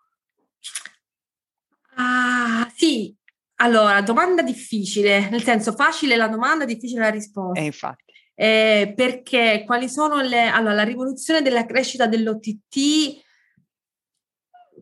Ah, 1.95 2.69
sì, 2.75 3.15
allora, 3.55 4.01
domanda 4.01 4.41
difficile, 4.41 5.29
nel 5.29 5.43
senso 5.43 5.71
facile 5.71 6.17
la 6.17 6.27
domanda, 6.27 6.65
difficile 6.65 6.99
la 6.99 7.09
risposta. 7.09 7.57
Eh, 7.57 7.63
infatti. 7.63 8.10
Eh, 8.41 8.93
perché 8.95 9.61
quali 9.67 9.87
sono 9.87 10.19
le... 10.19 10.47
Allora, 10.47 10.73
la 10.73 10.81
rivoluzione 10.81 11.43
della 11.43 11.63
crescita 11.63 12.07
dell'OTT 12.07 13.21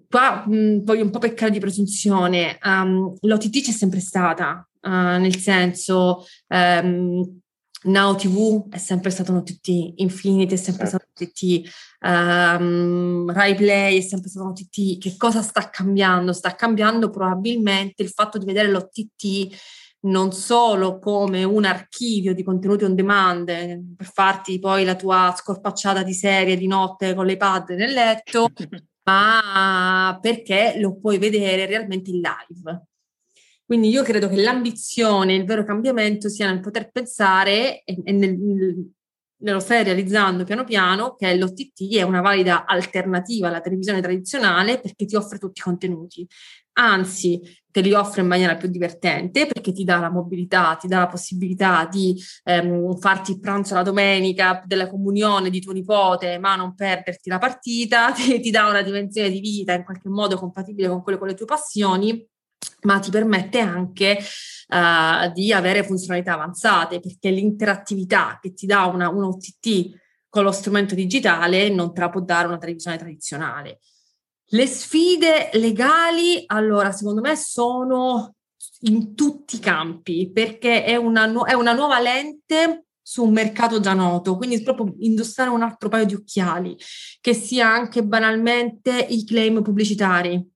qua 0.07 0.45
mh, 0.47 0.85
voglio 0.85 1.03
un 1.03 1.09
po' 1.09 1.19
peccare 1.19 1.51
di 1.51 1.59
presunzione, 1.59 2.57
um, 2.63 3.13
l'OTT 3.19 3.61
c'è 3.61 3.71
sempre 3.71 3.99
stata, 3.99 4.65
uh, 4.81 4.89
nel 4.89 5.35
senso 5.35 6.25
um, 6.47 7.39
Now 7.83 8.15
TV 8.15 8.69
è 8.69 8.77
sempre 8.77 9.09
stato 9.09 9.31
un 9.31 9.39
OTT, 9.39 9.93
Infinity 9.97 10.53
è 10.53 10.57
sempre 10.57 10.87
certo. 10.87 11.05
stato 11.05 11.05
un 11.17 11.27
OTT, 11.27 12.61
um, 12.61 13.31
Rai 13.31 13.55
Play 13.55 13.97
è 13.97 14.01
sempre 14.01 14.29
stato 14.29 14.45
un 14.45 14.51
OTT. 14.51 14.97
Che 14.99 15.15
cosa 15.17 15.41
sta 15.41 15.69
cambiando? 15.69 16.31
Sta 16.31 16.55
cambiando 16.55 17.09
probabilmente 17.09 18.03
il 18.03 18.09
fatto 18.09 18.37
di 18.37 18.45
vedere 18.45 18.69
l'OTT 18.69 19.88
non 20.01 20.31
solo 20.31 20.99
come 20.99 21.43
un 21.43 21.65
archivio 21.65 22.33
di 22.33 22.43
contenuti 22.43 22.83
on 22.83 22.95
demand 22.95 23.45
per 23.45 24.05
farti 24.05 24.59
poi 24.59 24.85
la 24.85 24.95
tua 24.95 25.33
scorpacciata 25.35 26.03
di 26.03 26.13
serie 26.13 26.55
di 26.55 26.67
notte 26.67 27.13
con 27.13 27.25
le 27.25 27.37
pad 27.37 27.69
nel 27.71 27.91
letto, 27.91 28.49
ma 29.03 30.17
perché 30.21 30.75
lo 30.77 30.97
puoi 30.97 31.17
vedere 31.17 31.65
realmente 31.65 32.11
in 32.11 32.21
live. 32.21 32.83
Quindi 33.65 33.89
io 33.89 34.01
credo 34.03 34.27
che 34.27 34.41
l'ambizione, 34.41 35.35
il 35.35 35.45
vero 35.45 35.63
cambiamento 35.63 36.27
sia 36.27 36.49
nel 36.49 36.59
poter 36.59 36.89
pensare 36.89 37.83
e, 37.83 38.01
e 38.03 38.11
nel, 38.11 38.35
nello 39.39 39.59
stai 39.59 39.83
realizzando 39.83 40.43
piano 40.43 40.63
piano 40.63 41.15
che 41.15 41.35
l'OTT 41.35 41.95
è 41.95 42.01
una 42.01 42.21
valida 42.21 42.65
alternativa 42.65 43.47
alla 43.47 43.61
televisione 43.61 44.01
tradizionale 44.01 44.79
perché 44.79 45.05
ti 45.05 45.15
offre 45.15 45.37
tutti 45.37 45.59
i 45.59 45.63
contenuti. 45.63 46.27
Anzi, 46.73 47.41
te 47.71 47.81
li 47.81 47.93
offre 47.93 48.21
in 48.21 48.27
maniera 48.27 48.55
più 48.55 48.69
divertente 48.69 49.45
perché 49.45 49.71
ti 49.71 49.83
dà 49.83 49.99
la 49.99 50.09
mobilità, 50.09 50.75
ti 50.79 50.87
dà 50.87 50.99
la 50.99 51.07
possibilità 51.07 51.87
di 51.91 52.15
ehm, 52.43 52.97
farti 52.97 53.31
il 53.31 53.39
pranzo 53.39 53.75
la 53.75 53.83
domenica 53.83 54.63
della 54.65 54.89
comunione 54.89 55.49
di 55.49 55.59
tuo 55.59 55.73
nipote, 55.73 56.37
ma 56.39 56.55
non 56.55 56.75
perderti 56.75 57.29
la 57.29 57.37
partita, 57.37 58.11
ti, 58.15 58.39
ti 58.39 58.49
dà 58.49 58.67
una 58.67 58.81
dimensione 58.81 59.29
di 59.29 59.39
vita 59.39 59.73
in 59.73 59.83
qualche 59.83 60.09
modo 60.09 60.37
compatibile 60.37 60.87
con 60.87 61.01
quelle 61.03 61.17
con 61.17 61.27
le 61.27 61.33
tue 61.33 61.45
passioni 61.45 62.27
ma 62.81 62.99
ti 62.99 63.09
permette 63.09 63.59
anche 63.59 64.19
uh, 64.69 65.31
di 65.33 65.51
avere 65.51 65.83
funzionalità 65.83 66.33
avanzate 66.33 66.99
perché 66.99 67.29
l'interattività 67.29 68.39
che 68.41 68.53
ti 68.53 68.65
dà 68.65 68.85
una, 68.85 69.09
un 69.09 69.23
OTT 69.23 69.89
con 70.29 70.43
lo 70.43 70.51
strumento 70.51 70.95
digitale 70.95 71.69
non 71.69 71.93
te 71.93 72.01
la 72.01 72.09
può 72.09 72.21
dare 72.21 72.47
una 72.47 72.57
televisione 72.57 72.97
tradizionale. 72.97 73.79
Le 74.51 74.65
sfide 74.65 75.49
legali, 75.53 76.43
allora, 76.47 76.91
secondo 76.91 77.21
me 77.21 77.35
sono 77.35 78.35
in 78.81 79.13
tutti 79.15 79.57
i 79.57 79.59
campi 79.59 80.31
perché 80.31 80.83
è 80.83 80.95
una, 80.95 81.25
nu- 81.25 81.45
è 81.45 81.53
una 81.53 81.73
nuova 81.73 81.99
lente 81.99 82.85
su 83.01 83.23
un 83.23 83.31
mercato 83.31 83.79
già 83.79 83.93
noto, 83.93 84.37
quindi 84.37 84.61
proprio 84.61 84.93
indossare 84.99 85.49
un 85.49 85.63
altro 85.63 85.89
paio 85.89 86.05
di 86.05 86.13
occhiali, 86.13 86.75
che 87.21 87.33
sia 87.33 87.67
anche 87.67 88.03
banalmente 88.03 88.91
i 89.09 89.23
claim 89.23 89.63
pubblicitari. 89.63 90.47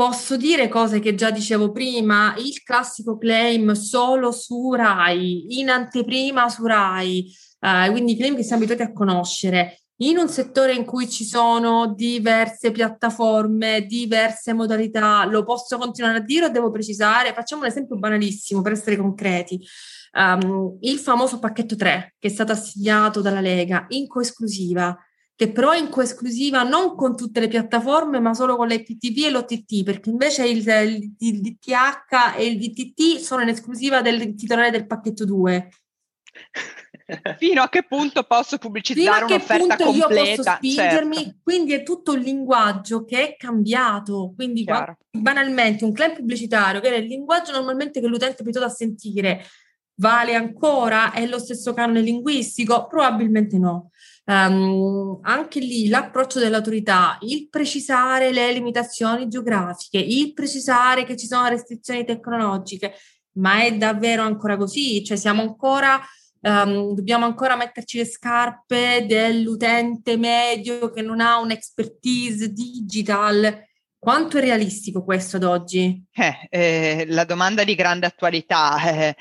Posso 0.00 0.38
dire 0.38 0.68
cose 0.68 0.98
che 0.98 1.14
già 1.14 1.30
dicevo 1.30 1.72
prima, 1.72 2.34
il 2.38 2.62
classico 2.62 3.18
claim 3.18 3.72
solo 3.72 4.32
su 4.32 4.72
RAI, 4.72 5.58
in 5.58 5.68
anteprima 5.68 6.48
su 6.48 6.64
RAI, 6.64 7.30
eh, 7.60 7.90
quindi 7.90 8.16
claim 8.16 8.34
che 8.34 8.42
siamo 8.42 8.62
abituati 8.62 8.90
a 8.90 8.94
conoscere 8.94 9.82
in 9.96 10.16
un 10.16 10.30
settore 10.30 10.72
in 10.72 10.86
cui 10.86 11.06
ci 11.06 11.26
sono 11.26 11.92
diverse 11.92 12.70
piattaforme, 12.70 13.84
diverse 13.84 14.54
modalità, 14.54 15.26
lo 15.26 15.44
posso 15.44 15.76
continuare 15.76 16.16
a 16.16 16.22
dire 16.22 16.46
o 16.46 16.48
devo 16.48 16.70
precisare? 16.70 17.34
Facciamo 17.34 17.60
un 17.60 17.68
esempio 17.68 17.98
banalissimo 17.98 18.62
per 18.62 18.72
essere 18.72 18.96
concreti. 18.96 19.62
Um, 20.14 20.78
il 20.80 20.98
famoso 20.98 21.38
pacchetto 21.38 21.76
3 21.76 22.14
che 22.18 22.28
è 22.28 22.30
stato 22.30 22.52
assegnato 22.52 23.20
dalla 23.20 23.42
Lega 23.42 23.84
in 23.90 24.06
coesclusiva, 24.06 24.96
che 25.40 25.52
però 25.52 25.70
è 25.70 25.78
in 25.78 25.88
coesclusiva 25.88 26.64
non 26.64 26.94
con 26.94 27.16
tutte 27.16 27.40
le 27.40 27.48
piattaforme, 27.48 28.20
ma 28.20 28.34
solo 28.34 28.56
con 28.56 28.68
l'IPTV 28.68 29.24
e 29.24 29.30
l'OTT, 29.30 29.84
perché 29.84 30.10
invece 30.10 30.46
il, 30.46 30.58
il, 30.68 31.14
il 31.18 31.40
DTH 31.40 32.36
e 32.36 32.44
il 32.44 32.58
DTT 32.58 33.16
sono 33.16 33.40
in 33.40 33.48
esclusiva 33.48 34.02
del 34.02 34.34
titolare 34.34 34.70
del 34.70 34.86
pacchetto 34.86 35.24
2. 35.24 35.68
Fino 37.38 37.62
a 37.62 37.70
che 37.70 37.84
punto 37.84 38.22
posso 38.24 38.58
pubblicizzare 38.58 39.24
un'offerta 39.24 39.76
completa? 39.78 40.20
Io 40.20 40.34
posso 40.36 40.42
spingermi, 40.42 41.16
certo. 41.16 41.38
quindi 41.42 41.72
è 41.72 41.82
tutto 41.84 42.12
un 42.12 42.18
linguaggio 42.18 43.06
che 43.06 43.28
è 43.28 43.36
cambiato. 43.38 44.34
Quindi 44.36 44.66
quando, 44.66 44.98
banalmente 45.10 45.86
un 45.86 45.92
claim 45.92 46.16
pubblicitario, 46.16 46.82
che 46.82 46.88
era 46.88 46.96
il 46.96 47.06
linguaggio 47.06 47.52
normalmente 47.52 48.02
che 48.02 48.08
l'utente 48.08 48.36
è 48.36 48.40
abituato 48.42 48.66
a 48.68 48.74
sentire, 48.74 49.46
vale 49.94 50.34
ancora? 50.34 51.12
È 51.12 51.24
lo 51.24 51.38
stesso 51.38 51.72
canone 51.72 52.02
linguistico? 52.02 52.86
Probabilmente 52.86 53.56
no. 53.56 53.90
Um, 54.30 55.18
anche 55.22 55.58
lì 55.58 55.88
l'approccio 55.88 56.38
dell'autorità, 56.38 57.18
il 57.22 57.48
precisare 57.48 58.30
le 58.30 58.52
limitazioni 58.52 59.26
geografiche, 59.26 59.98
il 59.98 60.32
precisare 60.34 61.02
che 61.02 61.16
ci 61.16 61.26
sono 61.26 61.48
restrizioni 61.48 62.04
tecnologiche, 62.04 62.94
ma 63.38 63.64
è 63.64 63.76
davvero 63.76 64.22
ancora 64.22 64.56
così? 64.56 65.02
Cioè 65.04 65.16
siamo 65.16 65.42
ancora 65.42 66.00
Um, 66.42 66.94
dobbiamo 66.94 67.26
ancora 67.26 67.54
metterci 67.54 67.98
le 67.98 68.06
scarpe 68.06 69.04
dell'utente 69.06 70.16
medio 70.16 70.90
che 70.90 71.02
non 71.02 71.20
ha 71.20 71.38
un'expertise 71.38 72.50
digital. 72.50 73.62
Quanto 73.98 74.38
è 74.38 74.40
realistico 74.40 75.04
questo 75.04 75.36
ad 75.36 75.44
oggi? 75.44 76.02
Eh, 76.10 76.48
eh, 76.48 77.04
la 77.08 77.24
domanda 77.24 77.62
di 77.62 77.74
grande 77.74 78.06
attualità. 78.06 78.80
Eh, 78.90 79.16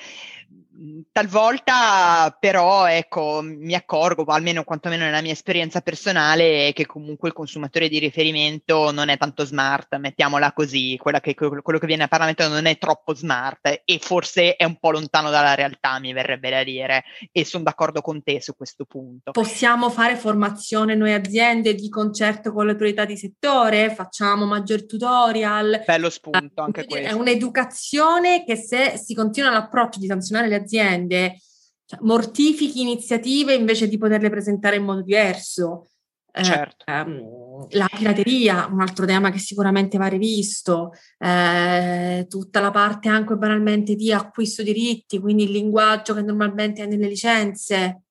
Talvolta 1.12 2.36
però 2.40 2.88
ecco, 2.88 3.42
mi 3.44 3.74
accorgo, 3.74 4.24
almeno 4.26 4.64
quantomeno 4.64 5.04
nella 5.04 5.22
mia 5.22 5.34
esperienza 5.34 5.82
personale, 5.82 6.72
che 6.74 6.86
comunque 6.86 7.28
il 7.28 7.34
consumatore 7.34 7.90
di 7.90 8.00
riferimento 8.00 8.92
non 8.92 9.10
è 9.10 9.18
tanto 9.18 9.44
smart, 9.44 9.98
mettiamola 9.98 10.54
così, 10.54 10.98
che, 11.22 11.34
quello 11.34 11.80
che 11.80 11.86
viene 11.86 12.04
a 12.04 12.08
Parlamento 12.08 12.48
non 12.48 12.66
è 12.66 12.78
troppo 12.78 13.14
smart 13.14 13.82
e 13.84 14.00
forse 14.00 14.56
è 14.56 14.64
un 14.64 14.78
po' 14.78 14.92
lontano 14.92 15.30
dalla 15.30 15.54
realtà, 15.54 16.00
mi 16.00 16.14
verrebbe 16.14 16.50
da 16.50 16.64
dire, 16.64 17.04
e 17.32 17.44
sono 17.44 17.66
d'accordo 17.66 18.00
con 18.00 18.24
te 18.24 18.42
su 18.42 18.56
questo 18.56 18.86
punto. 18.86 19.32
Possiamo 19.32 19.90
fare 19.90 20.16
formazione 20.16 20.96
noi 20.96 21.14
aziende 21.14 21.76
di 21.76 21.90
concerto 21.90 22.54
con 22.54 22.66
le 22.66 22.72
autorità 22.72 23.04
di 23.04 23.18
settore, 23.18 23.94
facciamo 23.94 24.46
maggior 24.46 24.86
tutorial. 24.86 25.84
Bello 25.86 26.10
spunto 26.10 26.62
anche 26.62 26.86
questo. 26.86 27.10
È 27.10 27.12
un'educazione 27.12 28.46
che 28.46 28.56
se 28.56 28.98
si 28.98 29.14
continua 29.14 29.50
l'approccio 29.50 30.00
di 30.00 30.08
sanzionare 30.08 30.48
le 30.48 30.56
aziende, 30.56 30.68
aziende 30.70 31.40
cioè, 31.86 32.00
mortifichi 32.04 32.82
iniziative 32.82 33.56
invece 33.56 33.88
di 33.88 33.98
poterle 33.98 34.30
presentare 34.30 34.76
in 34.76 34.84
modo 34.84 35.02
diverso. 35.02 35.88
Eh, 36.32 36.44
certo. 36.44 36.86
ehm, 36.86 37.68
la 37.72 37.90
pirateria, 37.92 38.70
un 38.72 38.82
altro 38.82 39.06
tema 39.08 39.32
che 39.32 39.40
sicuramente 39.40 39.98
va 39.98 40.06
rivisto, 40.06 40.92
eh, 41.18 42.28
tutta 42.30 42.60
la 42.60 42.70
parte 42.70 43.10
anche 43.10 43.36
banalmente 43.36 43.96
di 43.96 44.14
acquisto 44.14 44.62
diritti, 44.62 45.20
quindi 45.20 45.46
il 45.46 45.52
linguaggio 45.52 46.14
che 46.14 46.22
normalmente 46.22 46.84
è 46.84 46.86
nelle 46.86 47.08
licenze, 47.08 48.04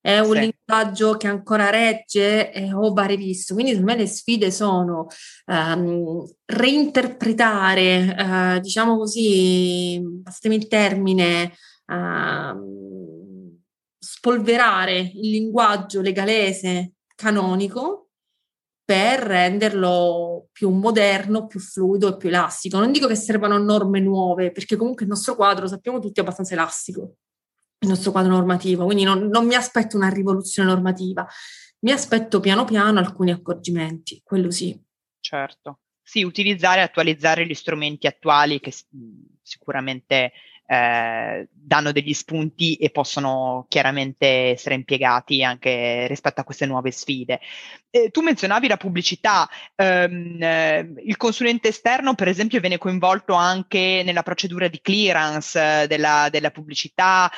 è 0.00 0.20
un 0.20 0.34
sì. 0.34 0.40
linguaggio 0.40 1.16
che 1.16 1.26
ancora 1.26 1.68
regge 1.68 2.52
eh, 2.52 2.72
o 2.72 2.92
va 2.92 3.06
rivisto. 3.06 3.54
Quindi 3.54 3.72
secondo 3.72 3.92
me 3.92 3.98
le 3.98 4.06
sfide 4.06 4.52
sono 4.52 5.08
um, 5.46 6.24
reinterpretare, 6.44 8.14
uh, 8.56 8.60
diciamo 8.60 8.96
così, 8.96 10.00
passatemi 10.22 10.54
il 10.54 10.68
termine, 10.68 11.52
a 11.86 12.56
spolverare 13.98 14.98
il 14.98 15.30
linguaggio 15.30 16.00
legalese 16.00 16.94
canonico 17.14 18.10
per 18.84 19.18
renderlo 19.18 20.48
più 20.52 20.70
moderno, 20.70 21.46
più 21.46 21.58
fluido 21.58 22.14
e 22.14 22.16
più 22.16 22.28
elastico. 22.28 22.78
Non 22.78 22.92
dico 22.92 23.08
che 23.08 23.16
servano 23.16 23.58
norme 23.58 23.98
nuove, 23.98 24.52
perché 24.52 24.76
comunque 24.76 25.04
il 25.04 25.10
nostro 25.10 25.34
quadro, 25.34 25.66
sappiamo 25.66 25.98
tutti, 25.98 26.20
è 26.20 26.22
abbastanza 26.22 26.54
elastico, 26.54 27.16
il 27.80 27.88
nostro 27.88 28.12
quadro 28.12 28.32
normativo, 28.32 28.84
quindi 28.84 29.02
non, 29.02 29.26
non 29.26 29.44
mi 29.44 29.54
aspetto 29.54 29.96
una 29.96 30.08
rivoluzione 30.08 30.68
normativa, 30.68 31.26
mi 31.80 31.90
aspetto 31.90 32.38
piano 32.38 32.64
piano 32.64 33.00
alcuni 33.00 33.32
accorgimenti, 33.32 34.20
quello 34.22 34.52
sì. 34.52 34.80
Certo. 35.18 35.80
Sì, 36.00 36.22
utilizzare 36.22 36.80
e 36.80 36.84
attualizzare 36.84 37.44
gli 37.44 37.54
strumenti 37.54 38.06
attuali 38.06 38.60
che 38.60 38.72
sicuramente 39.42 40.32
eh, 40.66 41.48
danno 41.50 41.92
degli 41.92 42.12
spunti 42.12 42.74
e 42.76 42.90
possono 42.90 43.66
chiaramente 43.68 44.26
essere 44.26 44.74
impiegati 44.74 45.42
anche 45.42 46.06
rispetto 46.06 46.40
a 46.40 46.44
queste 46.44 46.66
nuove 46.66 46.90
sfide. 46.90 47.40
Eh, 47.90 48.10
tu 48.10 48.20
menzionavi 48.20 48.68
la 48.68 48.76
pubblicità, 48.76 49.48
ehm, 49.74 50.42
eh, 50.42 50.92
il 51.04 51.16
consulente 51.16 51.68
esterno 51.68 52.14
per 52.14 52.28
esempio 52.28 52.60
viene 52.60 52.78
coinvolto 52.78 53.34
anche 53.34 54.02
nella 54.04 54.22
procedura 54.22 54.68
di 54.68 54.80
clearance 54.80 55.82
eh, 55.82 55.86
della, 55.86 56.28
della 56.30 56.50
pubblicità, 56.50 57.30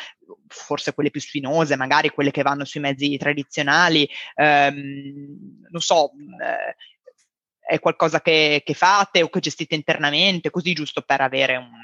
forse 0.47 0.95
quelle 0.95 1.11
più 1.11 1.21
spinose, 1.21 1.77
magari 1.77 2.11
quelle 2.11 2.31
che 2.31 2.43
vanno 2.43 2.65
sui 2.65 2.81
mezzi 2.81 3.17
tradizionali, 3.17 4.09
ehm, 4.35 5.67
non 5.71 5.81
so, 5.81 6.11
eh, 6.13 6.75
è 7.69 7.81
qualcosa 7.81 8.23
che, 8.23 8.63
che, 8.65 8.73
fate 8.73 9.23
o 9.23 9.29
che 9.29 9.41
gestite 9.41 9.75
internamente, 9.75 10.49
così 10.49 10.73
giusto 10.73 11.03
per 11.03 11.21
avere 11.21 11.57
un... 11.57 11.83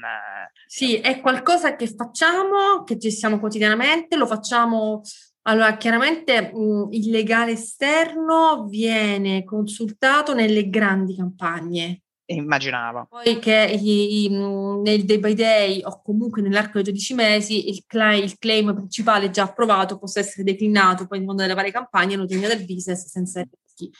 Sì, 0.65 0.95
è 0.95 1.21
qualcosa 1.21 1.75
che 1.75 1.85
facciamo, 1.85 2.83
che 2.83 2.97
gestiamo 2.97 3.39
quotidianamente, 3.39 4.15
lo 4.15 4.25
facciamo... 4.25 5.01
Allora, 5.43 5.77
chiaramente 5.77 6.51
mh, 6.51 6.87
il 6.89 7.11
legale 7.11 7.51
esterno 7.51 8.65
viene 8.67 9.43
consultato 9.43 10.33
nelle 10.33 10.71
grandi 10.71 11.15
campagne. 11.15 12.01
Immaginavo. 12.25 13.05
Poi 13.07 13.37
che 13.37 13.77
i, 13.79 14.25
i, 14.25 14.29
nel 14.29 15.05
day 15.05 15.19
by 15.19 15.33
day 15.35 15.81
o 15.83 16.01
comunque 16.01 16.41
nell'arco 16.41 16.81
dei 16.81 16.91
12 16.91 17.13
mesi 17.13 17.69
il, 17.69 17.83
cl- 17.85 18.23
il 18.23 18.39
claim 18.39 18.73
principale 18.73 19.29
già 19.29 19.43
approvato 19.43 19.99
possa 19.99 20.19
essere 20.19 20.41
declinato 20.41 21.05
poi 21.05 21.19
nel 21.19 21.27
mondo 21.27 21.43
delle 21.43 21.53
varie 21.53 21.71
campagne, 21.71 22.15
notifica 22.15 22.47
del 22.47 22.65
business 22.65 23.05
senza 23.05 23.41
rischi 23.47 23.91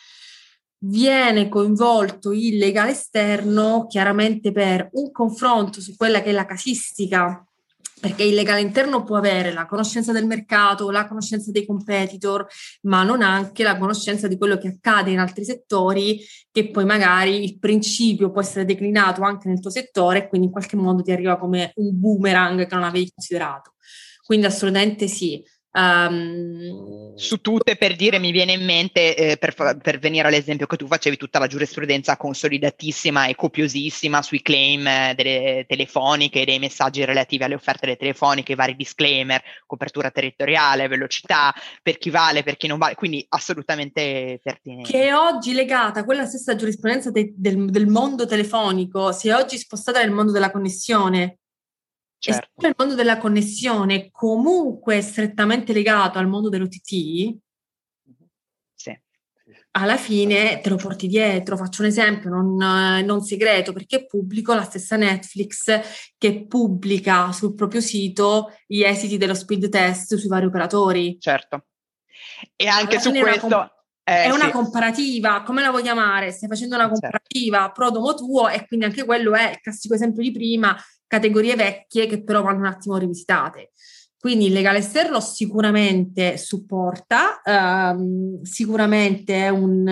viene 0.79 1.49
coinvolto 1.49 2.31
il 2.31 2.57
legale 2.57 2.91
esterno 2.91 3.87
chiaramente 3.87 4.51
per 4.51 4.89
un 4.93 5.11
confronto 5.11 5.81
su 5.81 5.95
quella 5.95 6.21
che 6.21 6.29
è 6.29 6.33
la 6.33 6.45
casistica, 6.45 7.45
perché 7.99 8.23
il 8.23 8.35
legale 8.35 8.61
interno 8.61 9.03
può 9.03 9.15
avere 9.15 9.51
la 9.51 9.65
conoscenza 9.65 10.11
del 10.11 10.27
mercato, 10.27 10.91
la 10.91 11.07
conoscenza 11.07 11.49
dei 11.51 11.65
competitor, 11.65 12.45
ma 12.81 13.03
non 13.03 13.21
anche 13.21 13.63
la 13.63 13.77
conoscenza 13.77 14.27
di 14.27 14.37
quello 14.37 14.57
che 14.57 14.67
accade 14.67 15.11
in 15.11 15.19
altri 15.19 15.43
settori, 15.43 16.19
che 16.51 16.69
poi 16.69 16.85
magari 16.85 17.43
il 17.43 17.57
principio 17.57 18.31
può 18.31 18.41
essere 18.41 18.65
declinato 18.65 19.21
anche 19.23 19.47
nel 19.47 19.59
tuo 19.59 19.71
settore 19.71 20.19
e 20.19 20.27
quindi 20.27 20.47
in 20.47 20.53
qualche 20.53 20.75
modo 20.75 21.01
ti 21.01 21.11
arriva 21.11 21.37
come 21.37 21.71
un 21.75 21.99
boomerang 21.99 22.67
che 22.67 22.75
non 22.75 22.83
avevi 22.83 23.11
considerato. 23.11 23.73
Quindi 24.23 24.45
assolutamente 24.45 25.07
sì. 25.07 25.43
Um, 25.75 27.13
Su 27.15 27.41
tutte 27.41 27.75
per 27.75 27.97
dire 27.97 28.17
mi 28.17 28.31
viene 28.31 28.53
in 28.53 28.63
mente, 28.63 29.13
eh, 29.13 29.37
per, 29.37 29.53
per, 29.53 29.99
venire 29.99 30.25
all'esempio 30.25 30.67
che 30.67 30.77
tu 30.77 30.87
facevi, 30.87 31.17
tutta 31.17 31.37
la 31.37 31.47
giurisprudenza 31.47 32.15
consolidatissima 32.15 33.25
e 33.25 33.35
copiosissima 33.35 34.21
sui 34.21 34.41
claim 34.41 34.87
eh, 34.87 35.13
delle 35.17 35.65
telefoniche, 35.67 36.45
dei 36.45 36.59
messaggi 36.59 37.03
relativi 37.03 37.43
alle 37.43 37.55
offerte 37.55 37.87
delle 37.87 37.97
telefoniche, 37.97 38.53
i 38.53 38.55
vari 38.55 38.77
disclaimer, 38.77 39.41
copertura 39.65 40.11
territoriale, 40.11 40.87
velocità, 40.87 41.53
per 41.83 41.97
chi 41.97 42.09
vale, 42.09 42.43
per 42.43 42.55
chi 42.55 42.67
non 42.67 42.77
vale, 42.77 42.95
quindi 42.95 43.25
assolutamente 43.27 44.39
pertinente. 44.41 44.89
Che 44.89 45.13
oggi 45.13 45.51
legata 45.51 45.99
a 45.99 46.05
quella 46.05 46.25
stessa 46.25 46.55
giurisprudenza 46.55 47.11
de, 47.11 47.33
del, 47.35 47.69
del 47.69 47.87
mondo 47.87 48.25
telefonico, 48.25 49.11
si 49.11 49.27
è 49.27 49.35
oggi 49.35 49.57
spostata 49.57 49.99
nel 49.99 50.11
mondo 50.11 50.31
della 50.31 50.51
connessione, 50.51 51.39
Certo. 52.17 52.65
il 52.65 52.73
mondo 52.75 52.95
della 52.95 53.17
connessione 53.17 54.09
comunque 54.09 55.01
strettamente 55.01 55.73
legato 55.73 56.17
al 56.17 56.27
mondo 56.27 56.49
dell'OTT, 56.49 57.37
sì. 58.73 58.99
alla 59.71 59.97
fine 59.97 60.59
te 60.61 60.69
lo 60.69 60.75
porti 60.75 61.07
dietro. 61.07 61.55
Faccio 61.55 61.83
un 61.83 61.87
esempio 61.89 62.29
non, 62.31 62.55
non 62.55 63.21
segreto 63.21 63.73
perché 63.73 64.05
pubblico 64.07 64.55
la 64.55 64.63
stessa 64.63 64.95
Netflix 64.95 66.13
che 66.17 66.45
pubblica 66.47 67.31
sul 67.31 67.53
proprio 67.53 67.81
sito 67.81 68.51
gli 68.65 68.81
esiti 68.81 69.17
dello 69.17 69.35
speed 69.35 69.69
test 69.69 70.15
sui 70.15 70.29
vari 70.29 70.45
operatori. 70.45 71.17
Certo. 71.19 71.67
E 72.55 72.67
anche 72.67 72.99
su 72.99 73.11
questo... 73.11 73.47
Comp- 73.47 73.73
eh, 74.07 74.25
è 74.25 74.29
una 74.29 74.45
sì. 74.45 74.51
comparativa, 74.51 75.41
come 75.41 75.63
la 75.63 75.71
vuoi 75.71 75.81
chiamare? 75.81 76.31
Stai 76.31 76.47
facendo 76.47 76.75
una 76.75 76.83
certo. 76.83 76.99
comparativa 76.99 77.57
certo. 77.57 77.73
pro 77.73 77.89
domo 77.89 78.13
tuo 78.13 78.47
e 78.49 78.67
quindi 78.67 78.85
anche 78.85 79.03
quello 79.03 79.33
è 79.33 79.49
il 79.49 79.59
classico 79.59 79.95
esempio 79.95 80.21
di 80.21 80.31
prima, 80.31 80.77
categorie 81.07 81.55
vecchie 81.55 82.07
che 82.07 82.23
però 82.23 82.41
vanno 82.41 82.59
un 82.59 82.65
attimo 82.65 82.97
rivisitate. 82.97 83.71
Quindi 84.25 84.47
il 84.47 84.53
legale 84.53 84.79
esterno 84.79 85.19
sicuramente 85.19 86.35
supporta, 86.37 87.41
um, 87.45 88.41
sicuramente 88.41 89.35
è 89.35 89.49
un, 89.49 89.87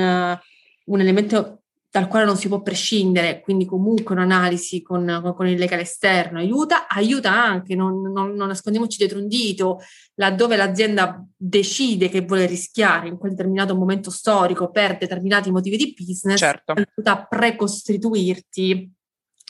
un, 0.85 0.99
elemento 0.99 1.61
dal 1.91 2.07
quale 2.07 2.25
non 2.25 2.35
si 2.35 2.47
può 2.47 2.63
prescindere, 2.63 3.41
quindi 3.41 3.65
comunque 3.65 4.15
un'analisi 4.15 4.81
con, 4.81 5.33
con 5.35 5.47
il 5.47 5.59
legale 5.59 5.83
esterno 5.83 6.39
aiuta, 6.39 6.87
aiuta 6.87 7.31
anche, 7.31 7.75
non, 7.75 8.01
non, 8.11 8.33
non, 8.33 8.47
nascondiamoci 8.47 8.97
dietro 8.97 9.19
un 9.19 9.27
dito, 9.27 9.81
laddove 10.15 10.55
l'azienda 10.55 11.23
decide 11.37 12.09
che 12.09 12.21
vuole 12.21 12.47
rischiare 12.47 13.09
in 13.09 13.17
quel 13.17 13.33
determinato 13.33 13.75
momento 13.75 14.09
storico 14.09 14.71
per 14.71 14.97
determinati 14.97 15.51
motivi 15.51 15.77
di 15.77 15.93
business, 15.95 16.39
certo. 16.39 16.73
aiuta 16.73 17.11
a 17.11 17.27
precostituirti 17.27 18.91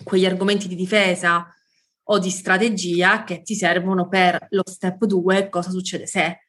quegli 0.04 0.26
argomenti 0.26 0.68
di 0.68 0.76
difesa 0.76 1.48
o 2.06 2.20
di 2.20 2.30
strategia 2.30 3.24
che 3.24 3.42
ti 3.42 3.56
servono 3.56 4.08
per 4.08 4.48
lo 4.50 4.64
step 4.66 5.06
2, 5.06 5.50
cosa 5.50 5.70
succede 5.70 6.08
se. 6.08 6.43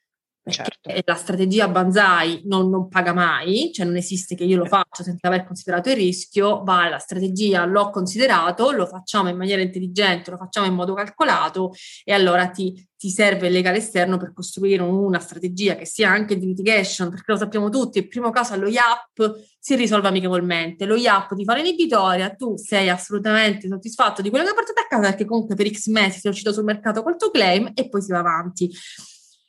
Certo. 0.47 0.91
la 1.07 1.15
strategia 1.15 1.69
Banzai 1.69 2.43
non, 2.45 2.69
non, 2.69 2.89
paga 2.89 3.15
mai, 3.15 3.71
cioè 3.73 3.87
non 3.87 3.97
esiste 3.97 4.35
che 4.35 4.45
io 4.45 4.59
lo 4.59 4.67
faccio 4.67 5.03
senza 5.03 5.29
aver 5.29 5.45
considerato 5.45 5.89
il 5.89 5.97
rischio, 5.97 6.63
vale 6.63 6.91
la 6.91 6.99
strategia, 6.99 7.65
l'ho 7.65 7.89
considerato, 7.89 8.71
lo 8.71 8.85
facciamo 8.85 9.31
in 9.31 9.39
maniera 9.39 9.63
intelligente, 9.63 10.31
lo 10.31 10.37
facciamo 10.37 10.67
in 10.67 10.75
modo 10.75 10.93
calcolato 10.93 11.73
e 12.05 12.13
allora 12.13 12.49
ti, 12.49 12.75
ti 12.95 13.09
serve 13.09 13.47
il 13.47 13.55
legale 13.55 13.79
esterno 13.79 14.19
per 14.19 14.35
costruire 14.35 14.83
una 14.83 15.19
strategia 15.19 15.77
che 15.77 15.87
sia 15.87 16.11
anche 16.11 16.37
di 16.37 16.45
mitigation, 16.45 17.09
perché 17.09 17.33
lo 17.33 17.39
sappiamo 17.39 17.71
tutti, 17.71 17.97
il 17.97 18.09
primo 18.09 18.29
caso 18.29 18.53
allo 18.53 18.69
IAP 18.69 19.39
si 19.59 19.75
risolve 19.77 20.09
amichevolmente, 20.09 20.85
lo 20.85 20.95
IAP 20.95 21.37
ti 21.37 21.45
fa 21.45 21.55
l'inibitoria, 21.55 22.35
tu 22.35 22.59
sei 22.59 22.91
assolutamente 22.91 23.67
soddisfatto 23.67 24.21
di 24.21 24.29
quello 24.29 24.45
che 24.45 24.51
hai 24.51 24.57
portato 24.57 24.81
a 24.81 24.87
casa 24.87 25.09
perché 25.09 25.25
comunque 25.25 25.55
per 25.55 25.71
X 25.71 25.87
mesi 25.87 26.21
sei 26.21 26.31
uscito 26.31 26.53
sul 26.53 26.65
mercato 26.65 27.03
col 27.03 27.17
tuo 27.17 27.31
claim 27.31 27.71
e 27.73 27.89
poi 27.89 28.03
si 28.03 28.13
va 28.13 28.19
avanti. 28.19 28.71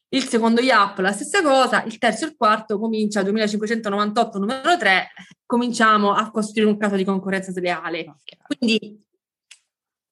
Il 0.09 0.23
secondo 0.23 0.61
IAP 0.61 0.99
la 0.99 1.11
stessa 1.11 1.41
cosa, 1.41 1.83
il 1.83 1.97
terzo 1.97 2.25
e 2.25 2.29
il 2.29 2.35
quarto 2.35 2.79
comincia 2.79 3.23
2598 3.23 4.39
numero 4.39 4.77
3, 4.77 5.07
cominciamo 5.45 6.13
a 6.13 6.29
costruire 6.31 6.69
un 6.69 6.77
caso 6.77 6.95
di 6.95 7.03
concorrenza 7.03 7.51
sleale. 7.51 8.15
Quindi 8.45 9.03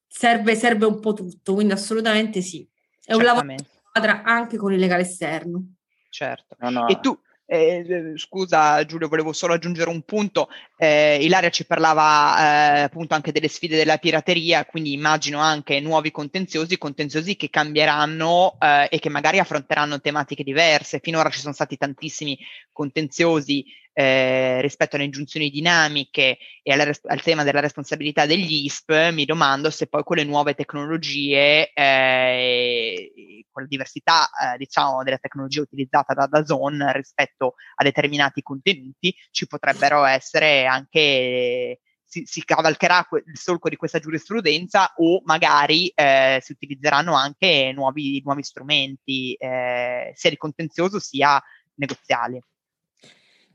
serve, 0.07 0.55
serve 0.55 0.85
un 0.85 0.99
po' 0.99 1.13
tutto, 1.13 1.53
quindi 1.53 1.73
assolutamente 1.73 2.41
sì. 2.41 2.67
È 3.03 3.13
un 3.13 3.23
lavoro 3.23 3.47
di 3.47 3.65
squadra 3.87 4.23
anche 4.23 4.57
con 4.57 4.73
il 4.73 4.79
legale 4.79 5.03
esterno. 5.03 5.73
Certo. 6.09 6.55
No, 6.59 6.69
no. 6.69 6.87
E 6.87 6.99
tu, 6.99 7.17
eh, 7.53 8.13
scusa 8.15 8.83
Giulio, 8.83 9.07
volevo 9.07 9.31
solo 9.31 9.53
aggiungere 9.53 9.91
un 9.91 10.01
punto. 10.01 10.49
Eh, 10.75 11.19
Ilaria 11.21 11.51
ci 11.51 11.65
parlava 11.65 12.77
eh, 12.77 12.79
appunto 12.81 13.13
anche 13.13 13.31
delle 13.31 13.47
sfide 13.47 13.77
della 13.77 13.97
pirateria, 13.97 14.65
quindi 14.65 14.93
immagino 14.93 15.39
anche 15.39 15.79
nuovi 15.79 16.09
contenziosi, 16.09 16.79
contenziosi 16.79 17.35
che 17.35 17.51
cambieranno 17.51 18.57
eh, 18.59 18.87
e 18.89 18.97
che 18.97 19.09
magari 19.09 19.37
affronteranno 19.37 20.01
tematiche 20.01 20.43
diverse. 20.43 20.99
Finora 20.99 21.29
ci 21.29 21.39
sono 21.39 21.53
stati 21.53 21.77
tantissimi 21.77 22.37
contenziosi 22.71 23.63
eh, 23.93 24.59
rispetto 24.61 24.95
alle 24.95 25.05
ingiunzioni 25.05 25.49
dinamiche 25.49 26.37
e 26.61 26.73
alla, 26.73 26.91
al 27.03 27.21
tema 27.21 27.43
della 27.43 27.59
responsabilità 27.59 28.25
degli 28.25 28.65
ISP, 28.65 29.11
mi 29.11 29.25
domando 29.25 29.69
se 29.69 29.87
poi 29.87 30.03
con 30.03 30.17
le 30.17 30.23
nuove 30.23 30.55
tecnologie, 30.55 31.71
eh, 31.73 33.45
con 33.51 33.61
la 33.63 33.67
diversità 33.67 34.25
eh, 34.25 34.57
diciamo 34.57 35.03
della 35.03 35.17
tecnologia 35.17 35.61
utilizzata 35.61 36.13
da 36.13 36.27
Dazon 36.27 36.91
rispetto 36.93 37.55
a 37.75 37.83
determinati 37.83 38.41
contenuti, 38.41 39.15
ci 39.31 39.47
potrebbero 39.47 40.03
essere 40.03 40.65
anche 40.65 41.79
si, 42.03 42.25
si, 42.25 42.43
cavalcherà 42.45 43.07
il 43.25 43.37
solco 43.37 43.69
di 43.69 43.75
questa 43.75 43.97
giurisprudenza 43.97 44.93
o 44.97 45.21
magari 45.25 45.87
eh, 45.87 46.39
si 46.43 46.51
utilizzeranno 46.51 47.15
anche 47.15 47.71
nuovi, 47.73 48.21
nuovi 48.23 48.43
strumenti 48.43 49.33
eh, 49.33 50.11
sia 50.13 50.29
di 50.29 50.37
contenzioso 50.37 50.99
sia 50.99 51.41
negoziali. 51.75 52.39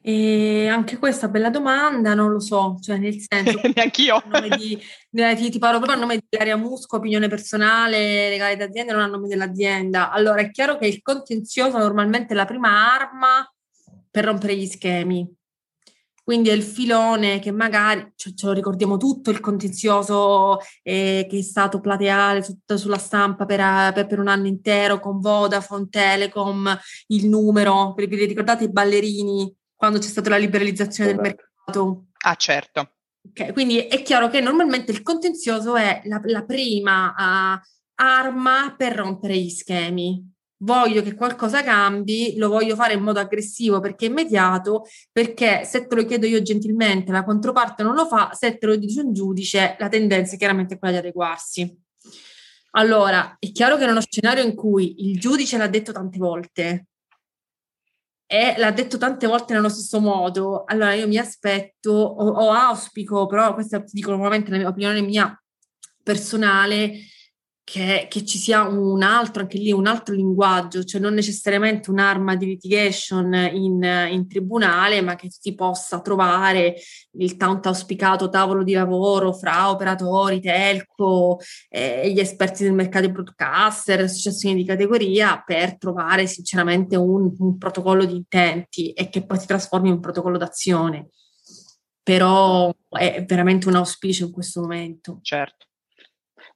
E 0.01 0.69
anche 0.69 0.97
questa 0.97 1.29
bella 1.29 1.51
domanda, 1.51 2.15
non 2.15 2.31
lo 2.31 2.41
so, 2.41 2.77
cioè 2.81 2.99
nel 2.99 3.17
senso... 3.19 3.61
Neanch'io. 3.75 4.23
Di, 4.57 4.79
ti, 5.11 5.51
ti, 5.51 5.59
parlo 5.59 5.79
proprio 5.79 5.99
a 5.99 6.01
nome 6.01 6.23
di 6.29 6.39
Aria 6.39 6.57
Musco, 6.57 6.97
opinione 6.97 7.29
personale, 7.29 8.29
legale 8.31 8.57
d'azienda, 8.57 8.93
non 8.93 9.03
a 9.03 9.07
nome 9.07 9.29
dell'azienda. 9.29 10.11
Allora, 10.11 10.41
è 10.41 10.51
chiaro 10.51 10.79
che 10.79 10.87
il 10.87 11.03
contenzioso 11.03 11.79
normalmente 11.79 12.33
è 12.33 12.37
la 12.37 12.45
prima 12.45 12.95
arma 12.95 13.53
per 14.11 14.25
rompere 14.25 14.57
gli 14.57 14.67
schemi. 14.67 15.31
quindi 16.23 16.51
è 16.51 16.53
il 16.53 16.63
filone 16.63 17.39
che 17.39 17.51
magari 17.51 18.13
cioè, 18.15 18.35
ce 18.35 18.47
lo 18.47 18.53
ricordiamo 18.53 18.99
tutto, 18.99 19.31
il 19.31 19.41
contenzioso 19.41 20.59
eh, 20.83 21.27
che 21.29 21.39
è 21.39 21.43
stato 21.43 21.81
plateale 21.81 22.43
tutto 22.43 22.77
sulla 22.77 22.99
stampa 22.99 23.47
per, 23.47 23.93
per, 23.95 24.07
per, 24.07 24.19
un 24.19 24.29
anno 24.29 24.47
intero 24.47 25.01
con 25.01 25.21
Vodafone, 25.21 25.89
Telecom, 25.89 26.79
il 27.09 27.29
numero, 27.29 27.95
vi 27.97 28.07
ricordate 28.07 28.65
i 28.65 28.71
ballerini 28.71 29.58
quando 29.79 29.99
c'è 30.01 30.09
stata 30.09 30.31
la 30.31 30.37
liberalizzazione 30.37 31.13
del 31.13 31.21
mercato? 31.21 32.07
Ah 32.25 32.35
certo. 32.35 32.95
Okay, 33.31 33.53
quindi 33.53 33.79
è 33.79 34.03
chiaro 34.03 34.29
che 34.29 34.41
normalmente 34.41 34.91
il 34.91 35.03
contenzioso 35.03 35.77
è 35.77 36.01
la, 36.05 36.21
la 36.25 36.45
prima 36.45 37.15
uh, 37.17 37.61
arma 37.95 38.75
per 38.77 38.97
rompere 38.97 39.37
gli 39.39 39.51
schemi 39.51 40.37
voglio 40.59 41.03
che 41.03 41.15
qualcosa 41.15 41.63
cambi, 41.63 42.35
lo 42.37 42.49
voglio 42.49 42.75
fare 42.75 42.95
in 42.95 43.03
modo 43.03 43.21
aggressivo 43.21 43.79
perché 43.79 44.07
è 44.07 44.09
immediato, 44.09 44.87
perché 45.13 45.65
se 45.65 45.87
te 45.87 45.95
lo 45.95 46.05
chiedo 46.05 46.27
io 46.27 46.43
gentilmente, 46.43 47.13
la 47.13 47.25
controparte 47.25 47.85
non 47.85 47.95
lo 47.95 48.07
fa, 48.07 48.33
se 48.33 48.59
te 48.59 48.67
lo 48.67 48.75
dice 48.75 49.03
un 49.03 49.13
giudice, 49.13 49.77
la 49.79 49.89
tendenza 49.89 50.35
è 50.35 50.39
chiaramente 50.39 50.77
quella 50.79 50.95
di 50.95 51.01
adeguarsi. 51.01 51.87
Allora, 52.73 53.37
è 53.39 53.53
chiaro 53.53 53.77
che 53.77 53.85
in 53.85 53.91
uno 53.91 54.01
scenario 54.01 54.43
in 54.43 54.55
cui 54.55 55.09
il 55.09 55.19
giudice 55.19 55.57
l'ha 55.57 55.69
detto 55.69 55.93
tante 55.93 56.19
volte 56.19 56.87
e 58.31 58.57
l'ha 58.59 58.71
detto 58.73 58.99
tante 58.99 59.27
volte 59.27 59.55
nello 59.55 59.71
stesso 59.71 60.01
modo, 60.01 60.65
allora 60.67 60.93
io 60.93 61.09
mi 61.09 61.17
aspetto 61.17 61.93
o, 61.93 62.29
o 62.29 62.51
auspico, 62.51 63.27
però 63.27 63.55
questa 63.55 63.83
dico 63.87 64.11
nuovamente 64.11 64.51
la 64.51 64.59
mia 64.59 64.69
opinione 64.69 65.01
mia 65.01 65.43
personale, 66.03 66.93
che, 67.71 68.07
che, 68.09 68.25
ci 68.25 68.39
sia 68.39 68.67
un 68.67 69.03
altro, 69.03 69.43
anche 69.43 69.59
lì 69.59 69.73
un 69.73 69.87
altro 69.87 70.15
linguaggio, 70.15 70.85
cioè 70.85 71.03
non 71.03 71.13
necessariamente 71.13 71.91
un'arma 71.91 72.35
di 72.35 72.47
litigation 72.47 73.35
in, 73.35 74.09
in 74.11 74.27
tribunale, 74.27 75.03
ma 75.03 75.17
che 75.17 75.29
si 75.31 75.55
possa 75.55 76.01
trovare 76.01 76.77
il 77.19 77.37
tanto 77.37 77.69
auspicato 77.69 78.31
tavolo 78.31 78.63
di 78.63 78.73
lavoro 78.73 79.35
fra 79.35 79.69
operatori, 79.69 80.41
telco 80.41 81.41
eh, 81.69 82.11
gli 82.11 82.21
esperti 82.21 82.63
del 82.63 82.73
mercato 82.73 83.11
broadcaster, 83.11 84.01
associazioni 84.01 84.55
di 84.55 84.65
categoria 84.65 85.43
per 85.45 85.77
trovare 85.77 86.27
sinceramente 86.27 86.97
un, 86.97 87.35
un 87.37 87.59
protocollo 87.59 88.07
di 88.07 88.17
intenti 88.17 88.93
e 88.93 89.11
che 89.11 89.27
poi 89.27 89.39
si 89.39 89.47
trasformi 89.47 89.89
in 89.89 89.95
un 89.97 90.01
protocollo 90.01 90.39
d'azione. 90.39 91.11
Però 92.03 92.75
è 92.89 93.23
veramente 93.29 93.69
un 93.69 93.75
auspicio 93.75 94.25
in 94.25 94.33
questo 94.33 94.63
momento. 94.63 95.19
Certo. 95.21 95.68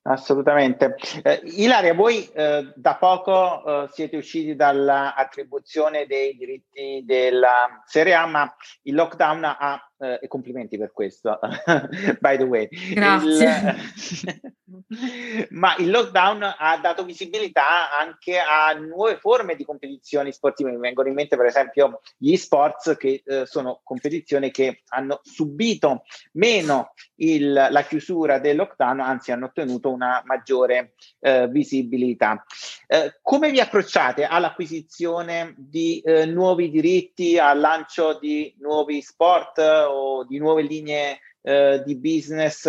Assolutamente. 0.04 0.96
Eh, 1.22 1.40
Ilaria, 1.44 1.94
voi 1.94 2.28
eh, 2.32 2.72
da 2.74 2.96
poco 2.96 3.64
eh, 3.84 3.88
siete 3.92 4.16
usciti 4.16 4.56
dall'attribuzione 4.56 6.06
dei 6.06 6.36
diritti 6.36 7.02
della 7.04 7.80
Serie 7.84 8.14
A, 8.14 8.26
ma 8.26 8.52
il 8.82 8.94
lockdown 8.96 9.44
ha 9.44 9.91
eh, 10.02 10.18
e 10.20 10.26
complimenti 10.26 10.76
per 10.76 10.92
questo, 10.92 11.38
by 12.18 12.36
the 12.36 12.42
way. 12.42 12.68
Grazie. 12.92 13.76
Il, 14.18 14.42
ma 15.50 15.74
il 15.76 15.90
lockdown 15.90 16.54
ha 16.58 16.78
dato 16.78 17.04
visibilità 17.04 17.96
anche 17.98 18.38
a 18.38 18.72
nuove 18.72 19.16
forme 19.16 19.54
di 19.54 19.64
competizioni 19.64 20.32
sportive. 20.32 20.70
Mi 20.70 20.78
vengono 20.78 21.08
in 21.08 21.14
mente, 21.14 21.36
per 21.36 21.46
esempio, 21.46 22.00
gli 22.16 22.36
sports, 22.36 22.96
che 22.98 23.22
eh, 23.24 23.46
sono 23.46 23.80
competizioni 23.84 24.50
che 24.50 24.82
hanno 24.88 25.20
subito 25.22 26.02
meno 26.32 26.92
il, 27.16 27.52
la 27.52 27.82
chiusura 27.82 28.38
del 28.38 28.56
lockdown, 28.56 29.00
anzi 29.00 29.32
hanno 29.32 29.46
ottenuto 29.46 29.90
una 29.90 30.22
maggiore 30.24 30.94
eh, 31.20 31.48
visibilità. 31.48 32.44
Eh, 32.86 33.18
come 33.22 33.50
vi 33.50 33.60
approcciate 33.60 34.24
all'acquisizione 34.24 35.54
di 35.56 36.00
eh, 36.00 36.26
nuovi 36.26 36.70
diritti, 36.70 37.38
al 37.38 37.60
lancio 37.60 38.18
di 38.18 38.54
nuovi 38.58 39.00
sport? 39.00 39.60
O 39.92 40.24
di 40.24 40.38
nuove 40.38 40.62
linee 40.62 41.20
eh, 41.42 41.82
di 41.84 41.96
business 41.98 42.68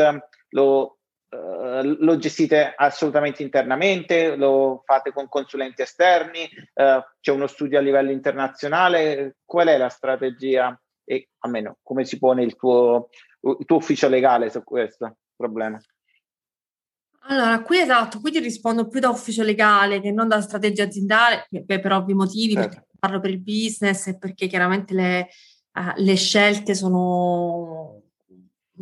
lo, 0.50 0.98
eh, 1.30 1.82
lo, 1.84 2.18
gestite 2.18 2.74
assolutamente 2.76 3.42
internamente, 3.42 4.36
lo 4.36 4.84
fate 4.86 5.12
con 5.12 5.28
consulenti 5.28 5.82
esterni, 5.82 6.44
eh, 6.74 7.04
c'è 7.20 7.32
uno 7.32 7.48
studio 7.48 7.80
a 7.80 7.82
livello 7.82 8.12
internazionale, 8.12 9.38
qual 9.46 9.68
è 9.68 9.78
la 9.78 9.90
strategia 9.90 10.80
e 11.06 11.30
almeno 11.40 11.78
come 11.82 12.06
si 12.06 12.18
pone 12.18 12.44
il 12.44 12.56
tuo, 12.56 13.10
il 13.60 13.66
tuo 13.66 13.78
ufficio 13.78 14.08
legale 14.08 14.50
su 14.50 14.64
questo 14.64 15.18
problema? 15.36 15.80
Allora, 17.26 17.62
qui 17.62 17.80
esatto, 17.80 18.20
qui 18.20 18.32
ti 18.32 18.40
rispondo 18.40 18.88
più 18.88 19.00
da 19.00 19.10
ufficio 19.10 19.44
legale 19.44 20.02
che 20.02 20.12
non 20.12 20.28
da 20.28 20.42
strategia 20.42 20.84
aziendale, 20.84 21.48
per, 21.66 21.80
per 21.80 21.92
ovvi 21.94 22.14
motivi, 22.14 22.54
certo. 22.54 22.70
perché 22.70 22.88
parlo 23.00 23.20
per 23.22 23.30
il 23.30 23.42
business 23.42 24.08
e 24.08 24.18
perché 24.18 24.48
chiaramente 24.48 24.94
le, 24.94 25.30
uh, 25.76 25.94
le 26.02 26.16
scelte 26.16 26.76
sono 26.76 28.02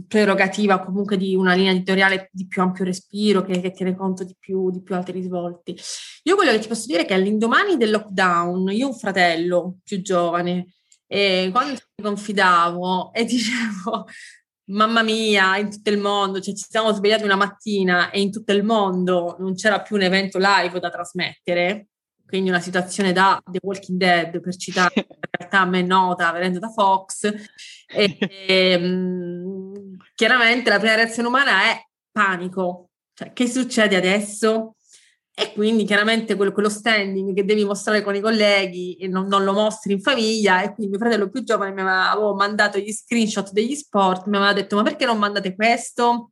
prerogativa 0.08 0.80
comunque 0.80 1.18
di 1.18 1.36
una 1.36 1.54
linea 1.54 1.72
editoriale 1.72 2.30
di 2.32 2.48
più 2.48 2.62
ampio 2.62 2.86
respiro 2.86 3.44
che, 3.44 3.60
che 3.60 3.72
tiene 3.72 3.96
conto 3.96 4.24
di 4.24 4.36
più, 4.40 4.72
di 4.72 4.82
più, 4.82 4.96
altri 4.96 5.20
risvolti. 5.20 5.78
Io 6.24 6.36
quello 6.36 6.52
che 6.52 6.60
ti 6.60 6.68
posso 6.68 6.86
dire 6.88 7.02
è 7.02 7.06
che 7.06 7.14
all'indomani 7.14 7.78
del 7.78 7.92
lockdown, 7.92 8.72
io 8.72 8.88
ho 8.88 8.90
un 8.90 8.96
fratello 8.96 9.78
più 9.84 10.02
giovane 10.02 10.74
e 11.08 11.50
quando 11.52 11.74
mi 11.74 12.04
confidavo 12.04 13.12
e 13.14 13.26
dicevo 13.26 14.06
mamma 14.72 15.04
mia, 15.04 15.58
in 15.58 15.70
tutto 15.70 15.90
il 15.90 15.98
mondo, 15.98 16.40
cioè 16.40 16.56
ci 16.56 16.66
siamo 16.70 16.94
svegliati 16.94 17.24
una 17.24 17.36
mattina 17.36 18.10
e 18.10 18.22
in 18.22 18.32
tutto 18.32 18.54
il 18.54 18.64
mondo 18.64 19.36
non 19.40 19.56
c'era 19.56 19.82
più 19.82 19.98
un 19.98 20.04
evento 20.04 20.38
live 20.40 20.80
da 20.80 20.90
trasmettere, 20.90 21.90
quindi 22.32 22.50
una 22.50 22.62
situazione 22.62 23.12
da 23.12 23.44
The 23.46 23.60
Walking 23.62 23.98
Dead, 23.98 24.40
per 24.40 24.56
citare, 24.56 24.94
in 24.96 25.06
realtà 25.30 25.60
a 25.60 25.66
me 25.66 25.82
nota, 25.82 26.32
venendo 26.32 26.60
da 26.60 26.70
Fox. 26.70 27.30
E, 27.94 28.18
e, 28.48 28.76
um, 28.78 29.98
chiaramente 30.16 30.70
la 30.70 30.80
prima 30.80 30.96
reazione 30.96 31.28
umana 31.28 31.64
è 31.64 31.86
panico, 32.10 32.92
cioè 33.14 33.34
che 33.34 33.48
succede 33.48 33.98
adesso? 33.98 34.78
E 35.34 35.52
quindi 35.52 35.84
chiaramente 35.84 36.36
quello, 36.36 36.54
quello 36.54 36.70
standing 36.70 37.36
che 37.36 37.44
devi 37.44 37.66
mostrare 37.66 38.02
con 38.02 38.16
i 38.16 38.22
colleghi 38.22 38.96
e 38.96 39.10
non, 39.10 39.28
non, 39.28 39.44
lo 39.44 39.52
mostri 39.52 39.92
in 39.92 40.02
famiglia. 40.02 40.62
E 40.62 40.74
quindi 40.74 40.88
mio 40.88 41.00
fratello 41.00 41.30
più 41.30 41.44
giovane 41.44 41.74
mi 41.74 41.82
aveva 41.82 42.34
mandato 42.34 42.78
gli 42.78 42.94
screenshot 42.94 43.52
degli 43.52 43.76
sport, 43.76 44.28
mi 44.28 44.38
aveva 44.38 44.54
detto: 44.54 44.78
Ma 44.78 44.84
perché 44.84 45.06
non 45.06 45.18
mandate 45.18 45.54
questo? 45.54 46.32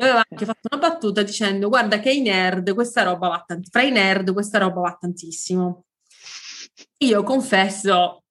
Aveva 0.00 0.24
anche 0.28 0.44
fatto 0.44 0.68
una 0.70 0.80
battuta 0.80 1.22
dicendo 1.22 1.68
guarda 1.68 1.98
che 1.98 2.12
i 2.12 2.20
nerd 2.20 2.72
questa 2.72 3.02
roba 3.02 3.28
va 3.28 3.44
tantissimo, 3.46 3.70
fra 3.70 3.82
i 3.82 3.90
nerd 3.90 4.32
questa 4.32 4.58
roba 4.58 4.80
va 4.80 4.96
tantissimo. 4.98 5.84
Io 6.98 7.22
confesso 7.24 8.22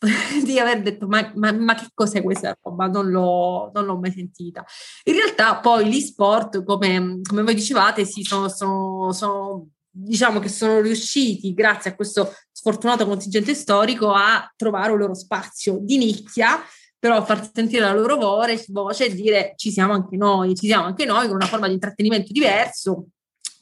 di 0.44 0.58
aver 0.58 0.80
detto 0.80 1.06
ma, 1.06 1.30
ma, 1.34 1.52
ma, 1.52 1.74
che 1.74 1.88
cos'è 1.92 2.22
questa 2.22 2.56
roba? 2.62 2.86
Non 2.86 3.10
l'ho, 3.10 3.70
non 3.74 3.84
l'ho, 3.84 3.98
mai 3.98 4.12
sentita. 4.12 4.64
In 5.04 5.12
realtà 5.14 5.58
poi 5.58 5.88
gli 5.88 6.00
sport, 6.00 6.64
come, 6.64 7.20
come 7.22 7.42
voi 7.42 7.54
dicevate, 7.54 8.06
sì, 8.06 8.22
sono, 8.22 8.48
sono, 8.48 9.12
sono, 9.12 9.68
diciamo 9.90 10.38
che 10.38 10.48
sono 10.48 10.80
riusciti, 10.80 11.52
grazie 11.52 11.90
a 11.90 11.94
questo 11.94 12.32
sfortunato 12.50 13.06
contingente 13.06 13.54
storico, 13.54 14.12
a 14.12 14.50
trovare 14.56 14.92
un 14.92 14.98
loro 14.98 15.14
spazio 15.14 15.78
di 15.80 15.98
nicchia 15.98 16.62
però 17.00 17.24
far 17.24 17.50
sentire 17.52 17.80
la 17.80 17.94
loro 17.94 18.16
voce 18.16 19.06
e 19.06 19.14
dire 19.14 19.54
ci 19.56 19.72
siamo 19.72 19.94
anche 19.94 20.18
noi, 20.18 20.54
ci 20.54 20.66
siamo 20.66 20.84
anche 20.84 21.06
noi 21.06 21.26
con 21.26 21.36
una 21.36 21.46
forma 21.46 21.66
di 21.66 21.72
intrattenimento 21.72 22.30
diverso, 22.30 23.06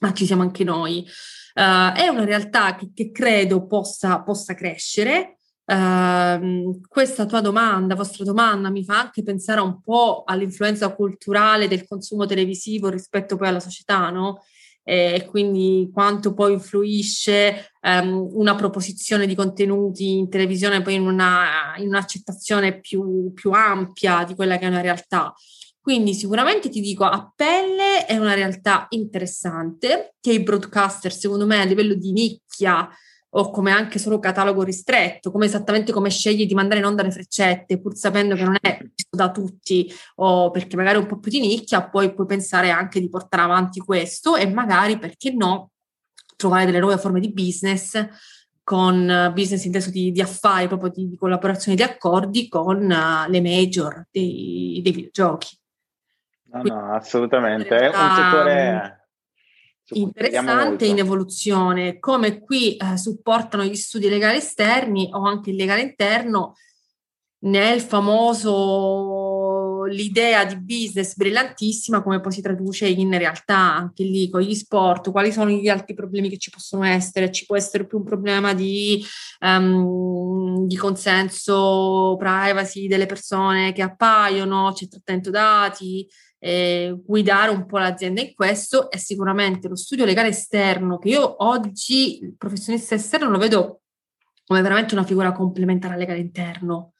ma 0.01 0.13
ci 0.13 0.27
siamo 0.27 0.43
anche 0.43 0.65
noi. 0.65 1.07
Uh, 1.55 1.95
è 1.95 2.09
una 2.09 2.25
realtà 2.25 2.75
che, 2.75 2.91
che 2.93 3.13
credo 3.13 3.65
possa, 3.67 4.23
possa 4.23 4.55
crescere. 4.55 5.39
Uh, 5.65 6.81
questa 6.89 7.27
tua 7.27 7.41
domanda, 7.41 7.95
vostra 7.95 8.25
domanda, 8.25 8.71
mi 8.71 8.85
fa 8.85 8.99
anche 9.01 9.23
pensare 9.23 9.61
un 9.61 9.83
po' 9.83 10.25
all'influenza 10.27 10.93
culturale 10.93 11.69
del 11.69 11.87
consumo 11.87 12.27
televisivo 12.27 12.89
rispetto 12.89 13.37
poi 13.37 13.49
alla 13.49 13.61
società, 13.61 14.11
no? 14.11 14.43
E 14.91 15.27
quindi 15.29 15.91
quanto 15.93 16.33
poi 16.33 16.55
influisce 16.55 17.73
um, 17.83 18.27
una 18.33 18.55
proposizione 18.55 19.27
di 19.27 19.35
contenuti 19.35 20.17
in 20.17 20.31
televisione 20.31 20.81
poi 20.81 20.95
in, 20.95 21.07
una, 21.07 21.75
in 21.77 21.89
un'accettazione 21.89 22.81
più, 22.81 23.31
più 23.35 23.51
ampia 23.51 24.25
di 24.25 24.35
quella 24.35 24.57
che 24.57 24.65
è 24.65 24.69
una 24.69 24.81
realtà. 24.81 25.35
Quindi 25.79 26.15
sicuramente 26.15 26.71
ti 26.71 26.81
dico, 26.81 27.05
a 27.05 27.31
pelle 27.37 28.07
è 28.07 28.17
una 28.17 28.33
realtà 28.33 28.87
interessante 28.89 30.15
che 30.21 30.33
i 30.33 30.43
broadcaster, 30.43 31.13
secondo 31.13 31.45
me, 31.45 31.61
a 31.61 31.65
livello 31.65 31.95
di 31.95 32.13
nicchia, 32.13 32.89
o 33.31 33.51
come 33.51 33.73
anche 33.73 33.99
solo 33.99 34.19
catalogo 34.19 34.63
ristretto, 34.63 35.31
come 35.31 35.47
esattamente 35.47 35.93
come 35.93 36.11
scegli 36.11 36.47
di 36.47 36.55
mandare 36.55 36.81
in 36.81 36.87
onda 36.87 37.03
le 37.03 37.11
freccette, 37.11 37.81
pur 37.81 37.95
sapendo 37.95 38.35
che 38.35 38.45
non 38.45 38.57
è 38.61 38.79
visto 38.81 39.17
da 39.17 39.31
tutti, 39.31 39.93
o 40.17 40.51
perché 40.51 40.77
magari 40.77 40.97
è 40.97 41.01
un 41.01 41.07
po' 41.07 41.19
più 41.19 41.31
di 41.31 41.41
nicchia, 41.41 41.89
poi 41.89 42.15
puoi 42.15 42.27
pensare 42.27 42.71
anche 42.71 43.01
di 43.01 43.09
portare 43.09 43.43
avanti 43.43 43.81
questo 43.81 44.37
e 44.37 44.49
magari, 44.49 44.99
perché 44.99 45.33
no, 45.33 45.71
trovare 46.37 46.65
delle 46.67 46.81
nuove 46.81 46.99
forme 46.99 47.21
di 47.21 47.33
business 47.33 48.09
con 48.63 49.31
business 49.33 49.65
inteso 49.65 49.91
di, 49.91 50.13
di 50.13 50.21
affari, 50.21 50.69
proprio 50.69 50.91
di, 50.91 51.09
di, 51.09 51.17
collaborazione 51.17 51.75
di 51.75 51.83
accordi 51.83 52.49
con 52.49 52.83
uh, 52.83 53.31
le 53.31 53.41
major 53.41 54.07
dei, 54.11 54.81
dei 54.83 54.93
videogiochi. 54.93 55.57
No, 56.51 56.63
no, 56.63 56.95
assolutamente. 56.95 57.75
È 57.75 57.87
un 57.87 58.15
settore 58.15 58.98
interessante 59.91 60.87
in 60.87 60.99
evoluzione, 60.99 61.99
come 61.99 62.41
qui 62.41 62.77
eh, 62.77 62.97
supportano 62.97 63.65
gli 63.65 63.77
studi 63.77 64.09
legali 64.09 64.39
esterni 64.39 65.09
o 65.13 65.25
anche 65.27 65.51
il 65.51 65.57
legale 65.57 65.83
interno, 65.83 66.55
né 67.41 67.73
il 67.73 67.81
famoso 67.81 69.59
l'idea 69.89 70.45
di 70.45 70.57
business 70.61 71.15
brillantissima 71.15 72.03
come 72.03 72.21
poi 72.21 72.33
si 72.33 72.41
traduce 72.41 72.87
in 72.87 73.17
realtà 73.17 73.57
anche 73.57 74.05
lì 74.05 74.29
con 74.29 74.41
gli 74.41 74.55
sport, 74.55 75.11
quali 75.11 75.33
sono 75.33 75.51
gli 75.51 75.69
altri 75.69 75.95
problemi 75.95 76.29
che 76.29 76.39
ci 76.39 76.51
possono 76.51 76.85
essere, 76.85 77.31
ci 77.31 77.47
può 77.47 77.57
essere 77.57 77.87
più 77.87 77.99
un 77.99 78.05
problema 78.05 78.55
di, 78.55 79.03
um, 79.41 80.67
di 80.67 80.77
consenso, 80.77 82.17
privacy 82.19 82.87
delle 82.87 83.07
persone 83.07 83.73
che 83.73 83.83
appaiono, 83.83 84.73
c'è 84.75 84.89
trattamento 84.89 85.31
dati, 85.31 86.07
eh, 86.39 86.97
guidare 87.05 87.51
un 87.51 87.67
po' 87.67 87.79
l'azienda 87.79 88.21
in 88.21 88.35
questo 88.35 88.91
è 88.91 88.97
sicuramente 88.97 89.69
lo 89.69 89.77
studio 89.77 90.05
legale 90.05 90.29
esterno 90.29 90.99
che 90.99 91.09
io 91.09 91.45
oggi 91.45 92.23
il 92.23 92.37
professionista 92.37 92.95
esterno 92.95 93.29
lo 93.29 93.39
vedo 93.39 93.81
come 94.47 94.63
veramente 94.63 94.95
una 94.95 95.05
figura 95.05 95.33
complementare 95.33 95.95
al 95.95 96.01
legale 96.01 96.21
interno. 96.21 96.93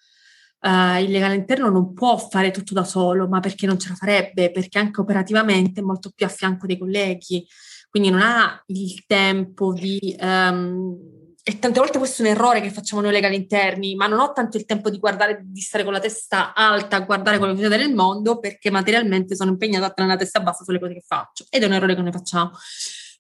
Uh, 0.61 1.01
il 1.01 1.11
legale 1.11 1.37
interno 1.37 1.71
non 1.71 1.95
può 1.95 2.19
fare 2.19 2.51
tutto 2.51 2.75
da 2.75 2.85
solo, 2.85 3.29
ma 3.29 3.41
perché 3.41 3.65
non 3.65 3.79
ce 3.79 3.91
la 3.91 3.95
farebbe, 3.95 4.51
perché 4.51 4.79
anche 4.79 5.01
operativamente 5.01 5.81
è 5.81 5.85
molto 5.85 6.11
più 6.15 6.27
a 6.27 6.29
fianco 6.29 6.67
dei 6.67 6.77
colleghi, 6.77 7.47
quindi 7.89 8.11
non 8.11 8.21
ha 8.21 8.63
il 8.67 9.05
tempo 9.07 9.73
di... 9.73 10.15
Um, 10.21 11.18
e 11.49 11.59
tante 11.59 11.81
volte 11.81 11.97
questo 11.97 12.23
è 12.23 12.27
un 12.27 12.33
errore 12.33 12.61
che 12.61 12.71
facciamo 12.71 13.01
noi 13.01 13.11
legali 13.11 13.35
interni, 13.35 13.95
ma 13.95 14.07
non 14.07 14.19
ho 14.19 14.33
tanto 14.33 14.59
il 14.59 14.67
tempo 14.67 14.91
di 14.91 14.99
guardare, 14.99 15.41
di 15.47 15.63
stare 15.63 15.83
con 15.83 15.95
la 15.95 15.99
testa 15.99 16.53
alta 16.53 16.97
a 16.97 17.01
guardare 17.01 17.39
quello 17.39 17.55
che 17.55 17.63
succede 17.63 17.83
nel 17.83 17.95
mondo 17.95 18.39
perché 18.39 18.71
materialmente 18.71 19.35
sono 19.35 19.53
impegnata 19.53 19.87
a 19.87 19.91
tenere 19.91 20.13
la 20.13 20.21
testa 20.21 20.41
bassa 20.41 20.63
sulle 20.63 20.79
cose 20.79 20.93
che 20.93 21.03
faccio 21.07 21.47
ed 21.49 21.63
è 21.63 21.65
un 21.65 21.73
errore 21.73 21.95
che 21.95 22.03
noi 22.03 22.13
facciamo. 22.13 22.51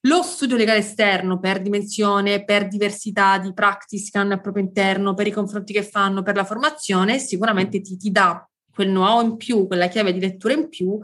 Lo 0.03 0.23
studio 0.23 0.59
legale 0.59 0.81
esterno 0.81 1.38
per 1.38 1.62
dimensione, 1.62 2.45
per 2.45 2.69
diversità 2.69 3.38
di 3.38 3.55
practice 3.55 4.11
che 4.12 4.19
hanno 4.19 4.35
al 4.35 4.43
proprio 4.43 4.62
interno, 4.62 5.14
per 5.14 5.27
i 5.27 5.33
confronti 5.33 5.73
che 5.73 5.83
fanno, 5.83 6.23
per 6.23 6.37
la 6.37 6.45
formazione, 6.45 7.19
sicuramente 7.19 7.81
ti, 7.81 7.97
ti 7.97 8.11
dà 8.11 8.47
quel 8.71 8.88
know-how 8.88 9.25
in 9.25 9.37
più, 9.38 9.67
quella 9.67 9.88
chiave 9.88 10.12
di 10.12 10.21
lettura 10.21 10.53
in 10.53 10.69
più 10.69 11.01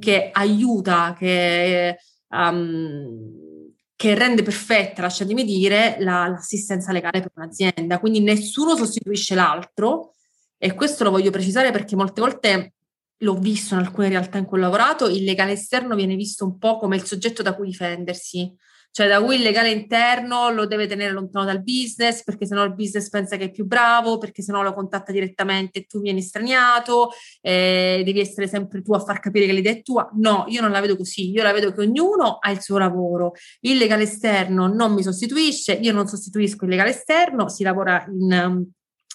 che 0.00 0.30
aiuta, 0.32 1.14
che... 1.16 1.96
Um, 2.30 3.54
che 3.96 4.14
rende 4.14 4.42
perfetta, 4.42 5.02
lasciatemi 5.02 5.42
dire, 5.42 5.96
la, 6.00 6.28
l'assistenza 6.28 6.92
legale 6.92 7.20
per 7.20 7.32
un'azienda. 7.34 7.98
Quindi 7.98 8.20
nessuno 8.20 8.76
sostituisce 8.76 9.34
l'altro 9.34 10.12
e 10.58 10.74
questo 10.74 11.04
lo 11.04 11.10
voglio 11.10 11.30
precisare 11.30 11.70
perché 11.70 11.96
molte 11.96 12.20
volte 12.20 12.74
l'ho 13.20 13.34
visto 13.34 13.74
in 13.74 13.80
alcune 13.80 14.10
realtà 14.10 14.36
in 14.36 14.44
cui 14.44 14.58
ho 14.58 14.60
lavorato, 14.60 15.08
il 15.08 15.24
legale 15.24 15.52
esterno 15.52 15.94
viene 15.94 16.14
visto 16.14 16.44
un 16.44 16.58
po' 16.58 16.76
come 16.76 16.96
il 16.96 17.04
soggetto 17.04 17.42
da 17.42 17.54
cui 17.54 17.66
difendersi 17.68 18.54
cioè 18.96 19.08
da 19.08 19.22
cui 19.22 19.36
il 19.36 19.42
legale 19.42 19.70
interno 19.70 20.50
lo 20.50 20.66
deve 20.66 20.86
tenere 20.86 21.12
lontano 21.12 21.44
dal 21.44 21.62
business 21.62 22.22
perché 22.22 22.46
sennò 22.46 22.64
il 22.64 22.74
business 22.74 23.10
pensa 23.10 23.36
che 23.36 23.44
è 23.44 23.50
più 23.50 23.66
bravo, 23.66 24.16
perché 24.16 24.40
sennò 24.40 24.62
lo 24.62 24.72
contatta 24.72 25.12
direttamente 25.12 25.80
e 25.80 25.84
tu 25.84 26.00
vieni 26.00 26.22
straniato, 26.22 27.10
eh, 27.42 28.00
devi 28.06 28.20
essere 28.20 28.48
sempre 28.48 28.80
tu 28.80 28.94
a 28.94 29.00
far 29.00 29.20
capire 29.20 29.44
che 29.44 29.52
l'idea 29.52 29.72
è 29.72 29.82
tua. 29.82 30.08
No, 30.14 30.46
io 30.48 30.62
non 30.62 30.70
la 30.70 30.80
vedo 30.80 30.96
così, 30.96 31.30
io 31.30 31.42
la 31.42 31.52
vedo 31.52 31.72
che 31.72 31.82
ognuno 31.82 32.38
ha 32.40 32.50
il 32.50 32.62
suo 32.62 32.78
lavoro. 32.78 33.32
Il 33.60 33.76
legale 33.76 34.04
esterno 34.04 34.66
non 34.66 34.94
mi 34.94 35.02
sostituisce, 35.02 35.74
io 35.74 35.92
non 35.92 36.06
sostituisco 36.06 36.64
il 36.64 36.70
legale 36.70 36.90
esterno, 36.90 37.50
si 37.50 37.64
lavora 37.64 38.02
in, 38.08 38.64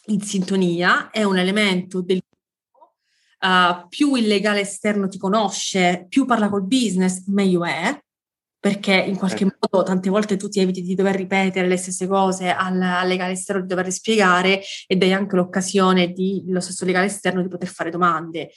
in 0.06 0.22
sintonia, 0.22 1.10
è 1.10 1.24
un 1.24 1.38
elemento 1.40 2.02
del 2.02 2.20
Uh, 3.44 3.88
più 3.88 4.14
il 4.14 4.28
legale 4.28 4.60
esterno 4.60 5.08
ti 5.08 5.18
conosce, 5.18 6.06
più 6.08 6.26
parla 6.26 6.48
col 6.48 6.68
business, 6.68 7.26
meglio 7.26 7.66
è 7.66 8.00
perché 8.62 8.93
in 8.93 9.17
qualche 9.17 9.39
certo. 9.39 9.69
modo 9.71 9.84
tante 9.84 10.12
volte 10.12 10.38
tu 10.38 10.47
ti 10.47 10.60
eviti 10.60 10.84
di 10.84 10.93
dover 10.93 11.15
ripetere 11.15 11.67
le 11.67 11.78
stesse 11.78 12.06
cose 12.06 12.52
al, 12.52 12.80
al 12.80 13.08
legale 13.08 13.32
esterno, 13.32 13.62
di 13.62 13.67
dover 13.67 13.91
spiegare 13.91 14.62
e 14.86 14.95
dai 14.95 15.13
anche 15.13 15.36
l'occasione 15.36 16.12
di, 16.12 16.43
lo 16.45 16.60
stesso 16.60 16.86
legale 16.86 17.08
esterno 17.08 17.41
di 17.41 17.47
poter 17.47 17.67
fare 17.67 17.89
domande. 17.89 18.52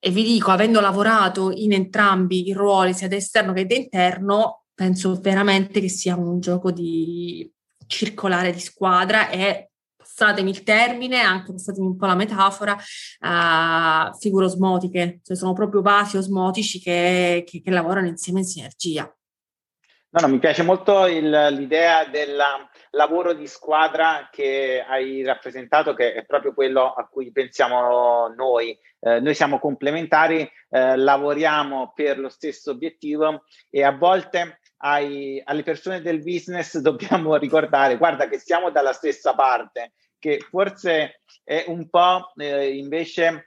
E 0.00 0.10
vi 0.10 0.24
dico, 0.24 0.50
avendo 0.50 0.80
lavorato 0.80 1.52
in 1.52 1.72
entrambi 1.72 2.48
i 2.48 2.52
ruoli, 2.52 2.92
sia 2.92 3.06
da 3.06 3.14
esterno 3.14 3.52
che 3.52 3.66
da 3.66 3.76
interno, 3.76 4.64
penso 4.74 5.14
veramente 5.20 5.80
che 5.80 5.88
sia 5.88 6.16
un 6.16 6.40
gioco 6.40 6.72
di 6.72 7.48
circolare 7.86 8.52
di 8.52 8.58
squadra 8.58 9.30
e 9.30 9.70
passatemi 9.96 10.50
il 10.50 10.64
termine, 10.64 11.20
anche 11.20 11.52
passatemi 11.52 11.86
un 11.86 11.96
po' 11.96 12.06
la 12.06 12.16
metafora, 12.16 12.72
uh, 12.74 14.16
figure 14.18 14.46
osmotiche, 14.46 15.20
cioè 15.22 15.36
sono 15.36 15.52
proprio 15.52 15.82
vasi 15.82 16.16
osmotici 16.16 16.80
che, 16.80 17.44
che, 17.46 17.60
che 17.60 17.70
lavorano 17.70 18.08
insieme 18.08 18.40
in 18.40 18.46
sinergia. 18.46 19.08
No, 20.16 20.22
no, 20.22 20.32
mi 20.32 20.38
piace 20.38 20.62
molto 20.62 21.04
il, 21.06 21.28
l'idea 21.28 22.06
del 22.06 22.42
lavoro 22.92 23.34
di 23.34 23.46
squadra 23.46 24.30
che 24.32 24.82
hai 24.82 25.22
rappresentato, 25.22 25.92
che 25.92 26.14
è 26.14 26.24
proprio 26.24 26.54
quello 26.54 26.90
a 26.90 27.06
cui 27.06 27.30
pensiamo 27.30 28.28
noi. 28.28 28.70
Eh, 28.98 29.20
noi 29.20 29.34
siamo 29.34 29.58
complementari, 29.58 30.50
eh, 30.70 30.96
lavoriamo 30.96 31.92
per 31.94 32.18
lo 32.18 32.30
stesso 32.30 32.70
obiettivo 32.70 33.44
e 33.68 33.82
a 33.84 33.92
volte 33.92 34.60
ai, 34.78 35.38
alle 35.44 35.62
persone 35.62 36.00
del 36.00 36.22
business 36.22 36.78
dobbiamo 36.80 37.36
ricordare, 37.36 37.98
guarda 37.98 38.26
che 38.26 38.38
siamo 38.38 38.70
dalla 38.70 38.94
stessa 38.94 39.34
parte, 39.34 39.92
che 40.18 40.38
forse 40.48 41.20
è 41.44 41.64
un 41.66 41.90
po' 41.90 42.32
eh, 42.36 42.74
invece 42.74 43.44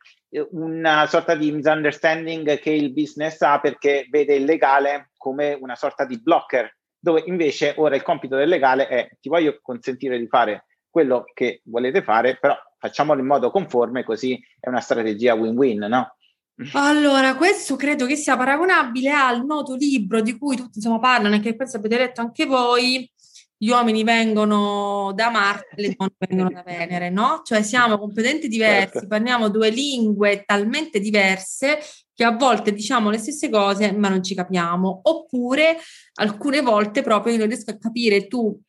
una 0.52 1.08
sorta 1.08 1.34
di 1.34 1.52
misunderstanding 1.52 2.60
che 2.60 2.70
il 2.70 2.94
business 2.94 3.42
ha 3.42 3.60
perché 3.60 4.06
vede 4.12 4.36
il 4.36 4.44
legale 4.44 5.09
come 5.20 5.56
una 5.60 5.76
sorta 5.76 6.06
di 6.06 6.20
blocker, 6.20 6.78
dove 6.98 7.24
invece 7.28 7.74
ora 7.78 7.96
il 7.96 8.02
compito 8.02 8.36
del 8.36 8.50
legale 8.50 8.88
è 8.88 9.10
ti 9.20 9.30
voglio 9.30 9.60
consentire 9.62 10.18
di 10.18 10.28
fare 10.28 10.66
quello 10.90 11.26
che 11.34 11.62
volete 11.66 12.02
fare, 12.02 12.38
però 12.40 12.58
facciamolo 12.78 13.20
in 13.20 13.28
modo 13.28 13.52
conforme, 13.52 14.04
così 14.04 14.40
è 14.60 14.70
una 14.70 14.80
strategia 14.80 15.36
win-win, 15.36 15.80
no? 15.88 16.16
Allora, 16.74 17.36
questo 17.36 17.76
credo 17.76 18.06
che 18.06 18.16
sia 18.16 18.36
paragonabile 18.36 19.12
al 19.12 19.46
noto 19.46 19.76
libro 19.76 20.20
di 20.22 20.38
cui 20.38 20.58
tutti 20.58 20.80
insomma 20.80 21.00
parlano 21.00 21.36
e 21.36 21.40
che 21.40 21.56
penso 21.56 21.78
avete 21.78 21.98
letto 21.98 22.22
anche 22.22 22.46
voi, 22.46 23.10
gli 23.56 23.70
uomini 23.70 24.04
vengono 24.04 25.12
da 25.14 25.30
Marte 25.30 25.76
e 25.76 25.82
le 25.82 25.96
donne 25.98 26.16
vengono 26.18 26.50
da 26.50 26.64
Venere, 26.64 27.10
no? 27.10 27.42
Cioè 27.44 27.62
siamo 27.62 27.98
competenti 27.98 28.48
diversi, 28.48 28.94
certo. 28.94 29.08
parliamo 29.08 29.50
due 29.50 29.70
lingue 29.70 30.44
talmente 30.46 31.00
diverse 31.00 31.80
che 32.20 32.26
a 32.26 32.36
volte 32.36 32.74
diciamo 32.74 33.10
le 33.10 33.18
stesse 33.18 33.50
cose 33.50 33.94
ma 33.94 34.10
non 34.10 34.22
ci 34.22 34.36
capiamo, 34.36 35.00
oppure 35.04 35.78
alcune 36.16 36.60
volte 36.60 37.02
proprio 37.02 37.32
io 37.32 37.40
non 37.40 37.48
riesco 37.48 37.72
a 37.72 37.78
capire 37.78 38.28
tu 38.28 38.60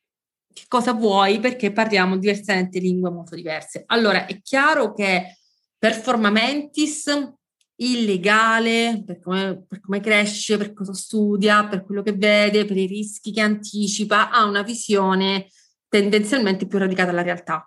che 0.53 0.63
cosa 0.69 0.93
vuoi 0.93 1.41
perché 1.41 1.73
parliamo 1.73 2.17
diversamente 2.17 2.79
lingue 2.79 3.09
molto 3.09 3.35
diverse. 3.35 3.83
Allora 3.87 4.25
è 4.25 4.39
chiaro 4.41 4.93
che 4.93 5.35
performamentis 5.77 7.33
illegale 7.75 9.03
per 9.05 9.19
come, 9.19 9.65
per 9.67 9.81
come, 9.81 9.99
cresce, 9.99 10.55
per 10.55 10.71
cosa 10.71 10.93
studia, 10.93 11.67
per 11.67 11.83
quello 11.83 12.03
che 12.03 12.13
vede, 12.13 12.63
per 12.63 12.77
i 12.77 12.85
rischi 12.85 13.33
che 13.33 13.41
anticipa, 13.41 14.29
ha 14.29 14.45
una 14.45 14.61
visione 14.61 15.47
tendenzialmente 15.89 16.67
più 16.67 16.77
radicata 16.77 17.09
alla 17.09 17.21
realtà. 17.21 17.65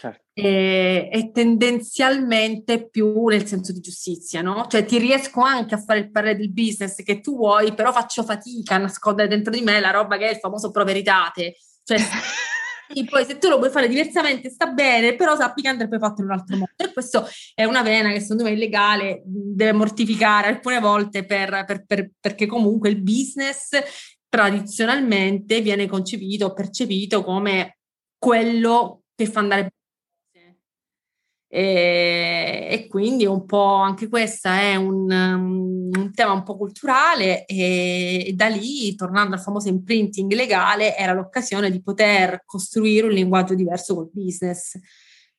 Certo. 0.00 0.22
E, 0.32 1.10
e, 1.12 1.30
tendenzialmente 1.30 2.88
più 2.88 3.26
nel 3.26 3.44
senso 3.44 3.70
di 3.70 3.80
giustizia, 3.80 4.40
no? 4.40 4.66
Cioè 4.66 4.86
ti 4.86 4.96
riesco 4.96 5.42
anche 5.42 5.74
a 5.74 5.78
fare 5.78 5.98
il 5.98 6.10
parere 6.10 6.38
del 6.38 6.50
business 6.50 7.02
che 7.02 7.20
tu 7.20 7.36
vuoi, 7.36 7.74
però 7.74 7.92
faccio 7.92 8.22
fatica 8.22 8.76
a 8.76 8.78
nascondere 8.78 9.28
dentro 9.28 9.52
di 9.52 9.60
me 9.60 9.78
la 9.78 9.90
roba 9.90 10.16
che 10.16 10.28
è 10.28 10.30
il 10.30 10.38
famoso 10.38 10.70
pro 10.70 10.84
veritate. 10.84 11.56
Cioè 11.84 11.98
Sì, 12.92 13.04
poi 13.04 13.24
se 13.24 13.38
tu 13.38 13.48
lo 13.48 13.58
vuoi 13.58 13.70
fare 13.70 13.86
diversamente 13.86 14.50
sta 14.50 14.66
bene, 14.66 15.14
però 15.14 15.36
sappi 15.36 15.62
che 15.62 15.68
andrebbe 15.68 15.98
fatto 15.98 16.22
in 16.22 16.28
un 16.28 16.32
altro 16.32 16.56
modo. 16.56 16.72
E 16.74 16.92
questo 16.92 17.24
è 17.54 17.64
una 17.64 17.82
vena 17.82 18.10
che 18.10 18.20
secondo 18.20 18.42
me 18.42 18.50
è 18.50 18.52
illegale, 18.54 19.22
deve 19.24 19.72
mortificare 19.72 20.48
alcune 20.48 20.80
volte 20.80 21.24
per, 21.24 21.64
per, 21.66 21.84
per, 21.86 22.10
perché 22.18 22.46
comunque 22.46 22.88
il 22.88 23.00
business 23.00 23.78
tradizionalmente 24.28 25.60
viene 25.60 25.86
concepito, 25.86 26.52
percepito 26.52 27.22
come 27.22 27.78
quello 28.18 29.02
che 29.14 29.26
fa 29.26 29.38
andare 29.40 29.72
e, 31.52 32.68
e, 32.70 32.86
quindi 32.86 33.26
un 33.26 33.44
po' 33.44 33.74
anche 33.74 34.08
questa 34.08 34.60
è 34.60 34.76
un, 34.76 35.10
un 35.10 36.12
tema 36.14 36.30
un 36.30 36.44
po' 36.44 36.56
culturale 36.56 37.44
e, 37.44 38.28
e, 38.28 38.32
da 38.34 38.46
lì, 38.46 38.94
tornando 38.94 39.34
al 39.34 39.40
famoso 39.40 39.66
imprinting 39.66 40.32
legale, 40.32 40.96
era 40.96 41.12
l'occasione 41.12 41.72
di 41.72 41.82
poter 41.82 42.44
costruire 42.46 43.08
un 43.08 43.12
linguaggio 43.12 43.54
diverso 43.54 43.96
col 43.96 44.10
business. 44.12 44.78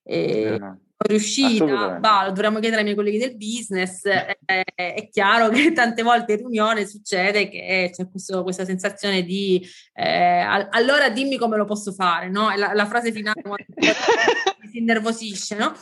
E, 0.04 0.19
eh, 0.41 0.60
riuscita, 0.97 1.97
bah, 2.00 2.26
lo 2.26 2.32
dovremmo 2.32 2.60
chiedere 2.60 2.80
ai 2.80 2.84
miei 2.84 2.95
colleghi 2.97 3.17
del 3.17 3.38
business, 3.38 4.04
è, 4.43 4.63
è, 4.76 5.08
chiaro 5.10 5.47
che 5.47 5.71
tante 5.71 6.04
volte 6.04 6.34
in 6.34 6.39
riunione 6.39 6.86
succede 6.86 7.47
che 7.47 7.89
c'è 7.93 8.10
questo, 8.10 8.43
questa 8.43 8.65
sensazione 8.65 9.24
di 9.24 9.65
eh, 9.93 10.67
allora 10.71 11.10
dimmi 11.10 11.38
come 11.38 11.56
lo 11.56 11.63
posso 11.63 11.93
fare, 11.93 12.30
no? 12.30 12.54
La, 12.58 12.74
la 12.74 12.86
frase 12.86 13.13
finale 13.13 13.41
si 14.72 14.78
innervosisce, 14.80 15.56
no? 15.56 15.74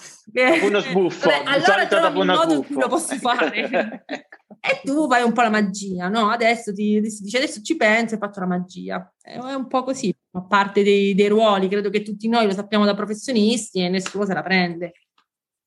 Uno 0.63 0.80
sbuffo. 0.80 1.30
Vabbè, 1.30 1.43
allora 1.45 1.88
trovo 1.88 2.21
un 2.21 2.28
modo 2.28 2.54
in 2.54 2.65
cui 2.65 2.75
lo 2.75 2.88
posso 2.88 3.15
fare. 3.15 4.06
e 4.60 4.82
tu 4.84 5.08
fai 5.08 5.23
un 5.23 5.32
po' 5.32 5.41
la 5.41 5.49
magia, 5.49 6.10
no? 6.10 6.30
Adesso 6.30 6.73
ti, 6.73 6.99
ti 7.02 7.21
dice 7.21 7.38
adesso 7.38 7.62
ci 7.62 7.75
penso 7.75 8.15
e 8.15 8.17
faccio 8.17 8.39
la 8.39 8.47
magia. 8.47 9.13
È 9.21 9.38
un 9.38 9.67
po' 9.67 9.84
così, 9.84 10.13
a 10.32 10.41
parte 10.41 10.84
dei, 10.84 11.13
dei 11.13 11.28
ruoli, 11.28 11.69
credo 11.69 11.89
che 11.89 12.02
tutti 12.02 12.28
noi 12.28 12.45
lo 12.45 12.54
sappiamo 12.54 12.86
da 12.86 12.95
professionisti 12.95 13.84
e 13.84 13.89
nessuno 13.89 14.25
se 14.25 14.34
la 14.34 14.43
prende. 14.43 14.93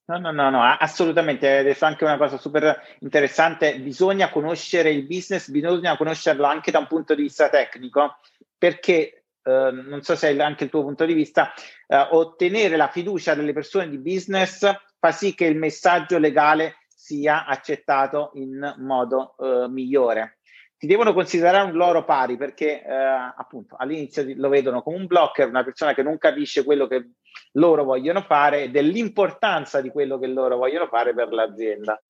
No, 0.04 0.18
no, 0.18 0.32
no, 0.32 0.50
no, 0.50 0.62
assolutamente. 0.62 1.58
Adesso 1.58 1.84
anche 1.84 2.04
una 2.04 2.18
cosa 2.18 2.36
super 2.36 2.80
interessante, 3.00 3.78
bisogna 3.78 4.30
conoscere 4.30 4.90
il 4.90 5.06
business, 5.06 5.48
bisogna 5.48 5.96
conoscerlo 5.96 6.44
anche 6.44 6.70
da 6.70 6.80
un 6.80 6.86
punto 6.86 7.14
di 7.14 7.22
vista 7.22 7.48
tecnico, 7.48 8.18
perché 8.58 9.21
eh, 9.42 9.70
non 9.70 10.02
so 10.02 10.14
se 10.16 10.30
è 10.30 10.40
anche 10.40 10.64
il 10.64 10.70
tuo 10.70 10.82
punto 10.82 11.04
di 11.04 11.14
vista, 11.14 11.52
eh, 11.86 12.08
ottenere 12.10 12.76
la 12.76 12.88
fiducia 12.88 13.34
delle 13.34 13.52
persone 13.52 13.88
di 13.88 13.98
business 13.98 14.70
fa 14.98 15.12
sì 15.12 15.34
che 15.34 15.46
il 15.46 15.56
messaggio 15.56 16.18
legale 16.18 16.76
sia 16.88 17.44
accettato 17.46 18.30
in 18.34 18.74
modo 18.78 19.34
eh, 19.38 19.68
migliore 19.68 20.38
ti 20.82 20.88
devono 20.88 21.12
considerare 21.12 21.70
un 21.70 21.76
loro 21.76 22.04
pari 22.04 22.36
perché 22.36 22.84
eh, 22.84 22.92
appunto 22.92 23.76
all'inizio 23.78 24.24
lo 24.34 24.48
vedono 24.48 24.82
come 24.82 24.96
un 24.96 25.06
blocker, 25.06 25.46
una 25.46 25.62
persona 25.62 25.94
che 25.94 26.02
non 26.02 26.18
capisce 26.18 26.64
quello 26.64 26.88
che 26.88 27.10
loro 27.52 27.84
vogliono 27.84 28.22
fare 28.22 28.64
e 28.64 28.70
dell'importanza 28.70 29.80
di 29.80 29.90
quello 29.90 30.18
che 30.18 30.26
loro 30.26 30.56
vogliono 30.56 30.88
fare 30.88 31.14
per 31.14 31.30
l'azienda. 31.30 32.02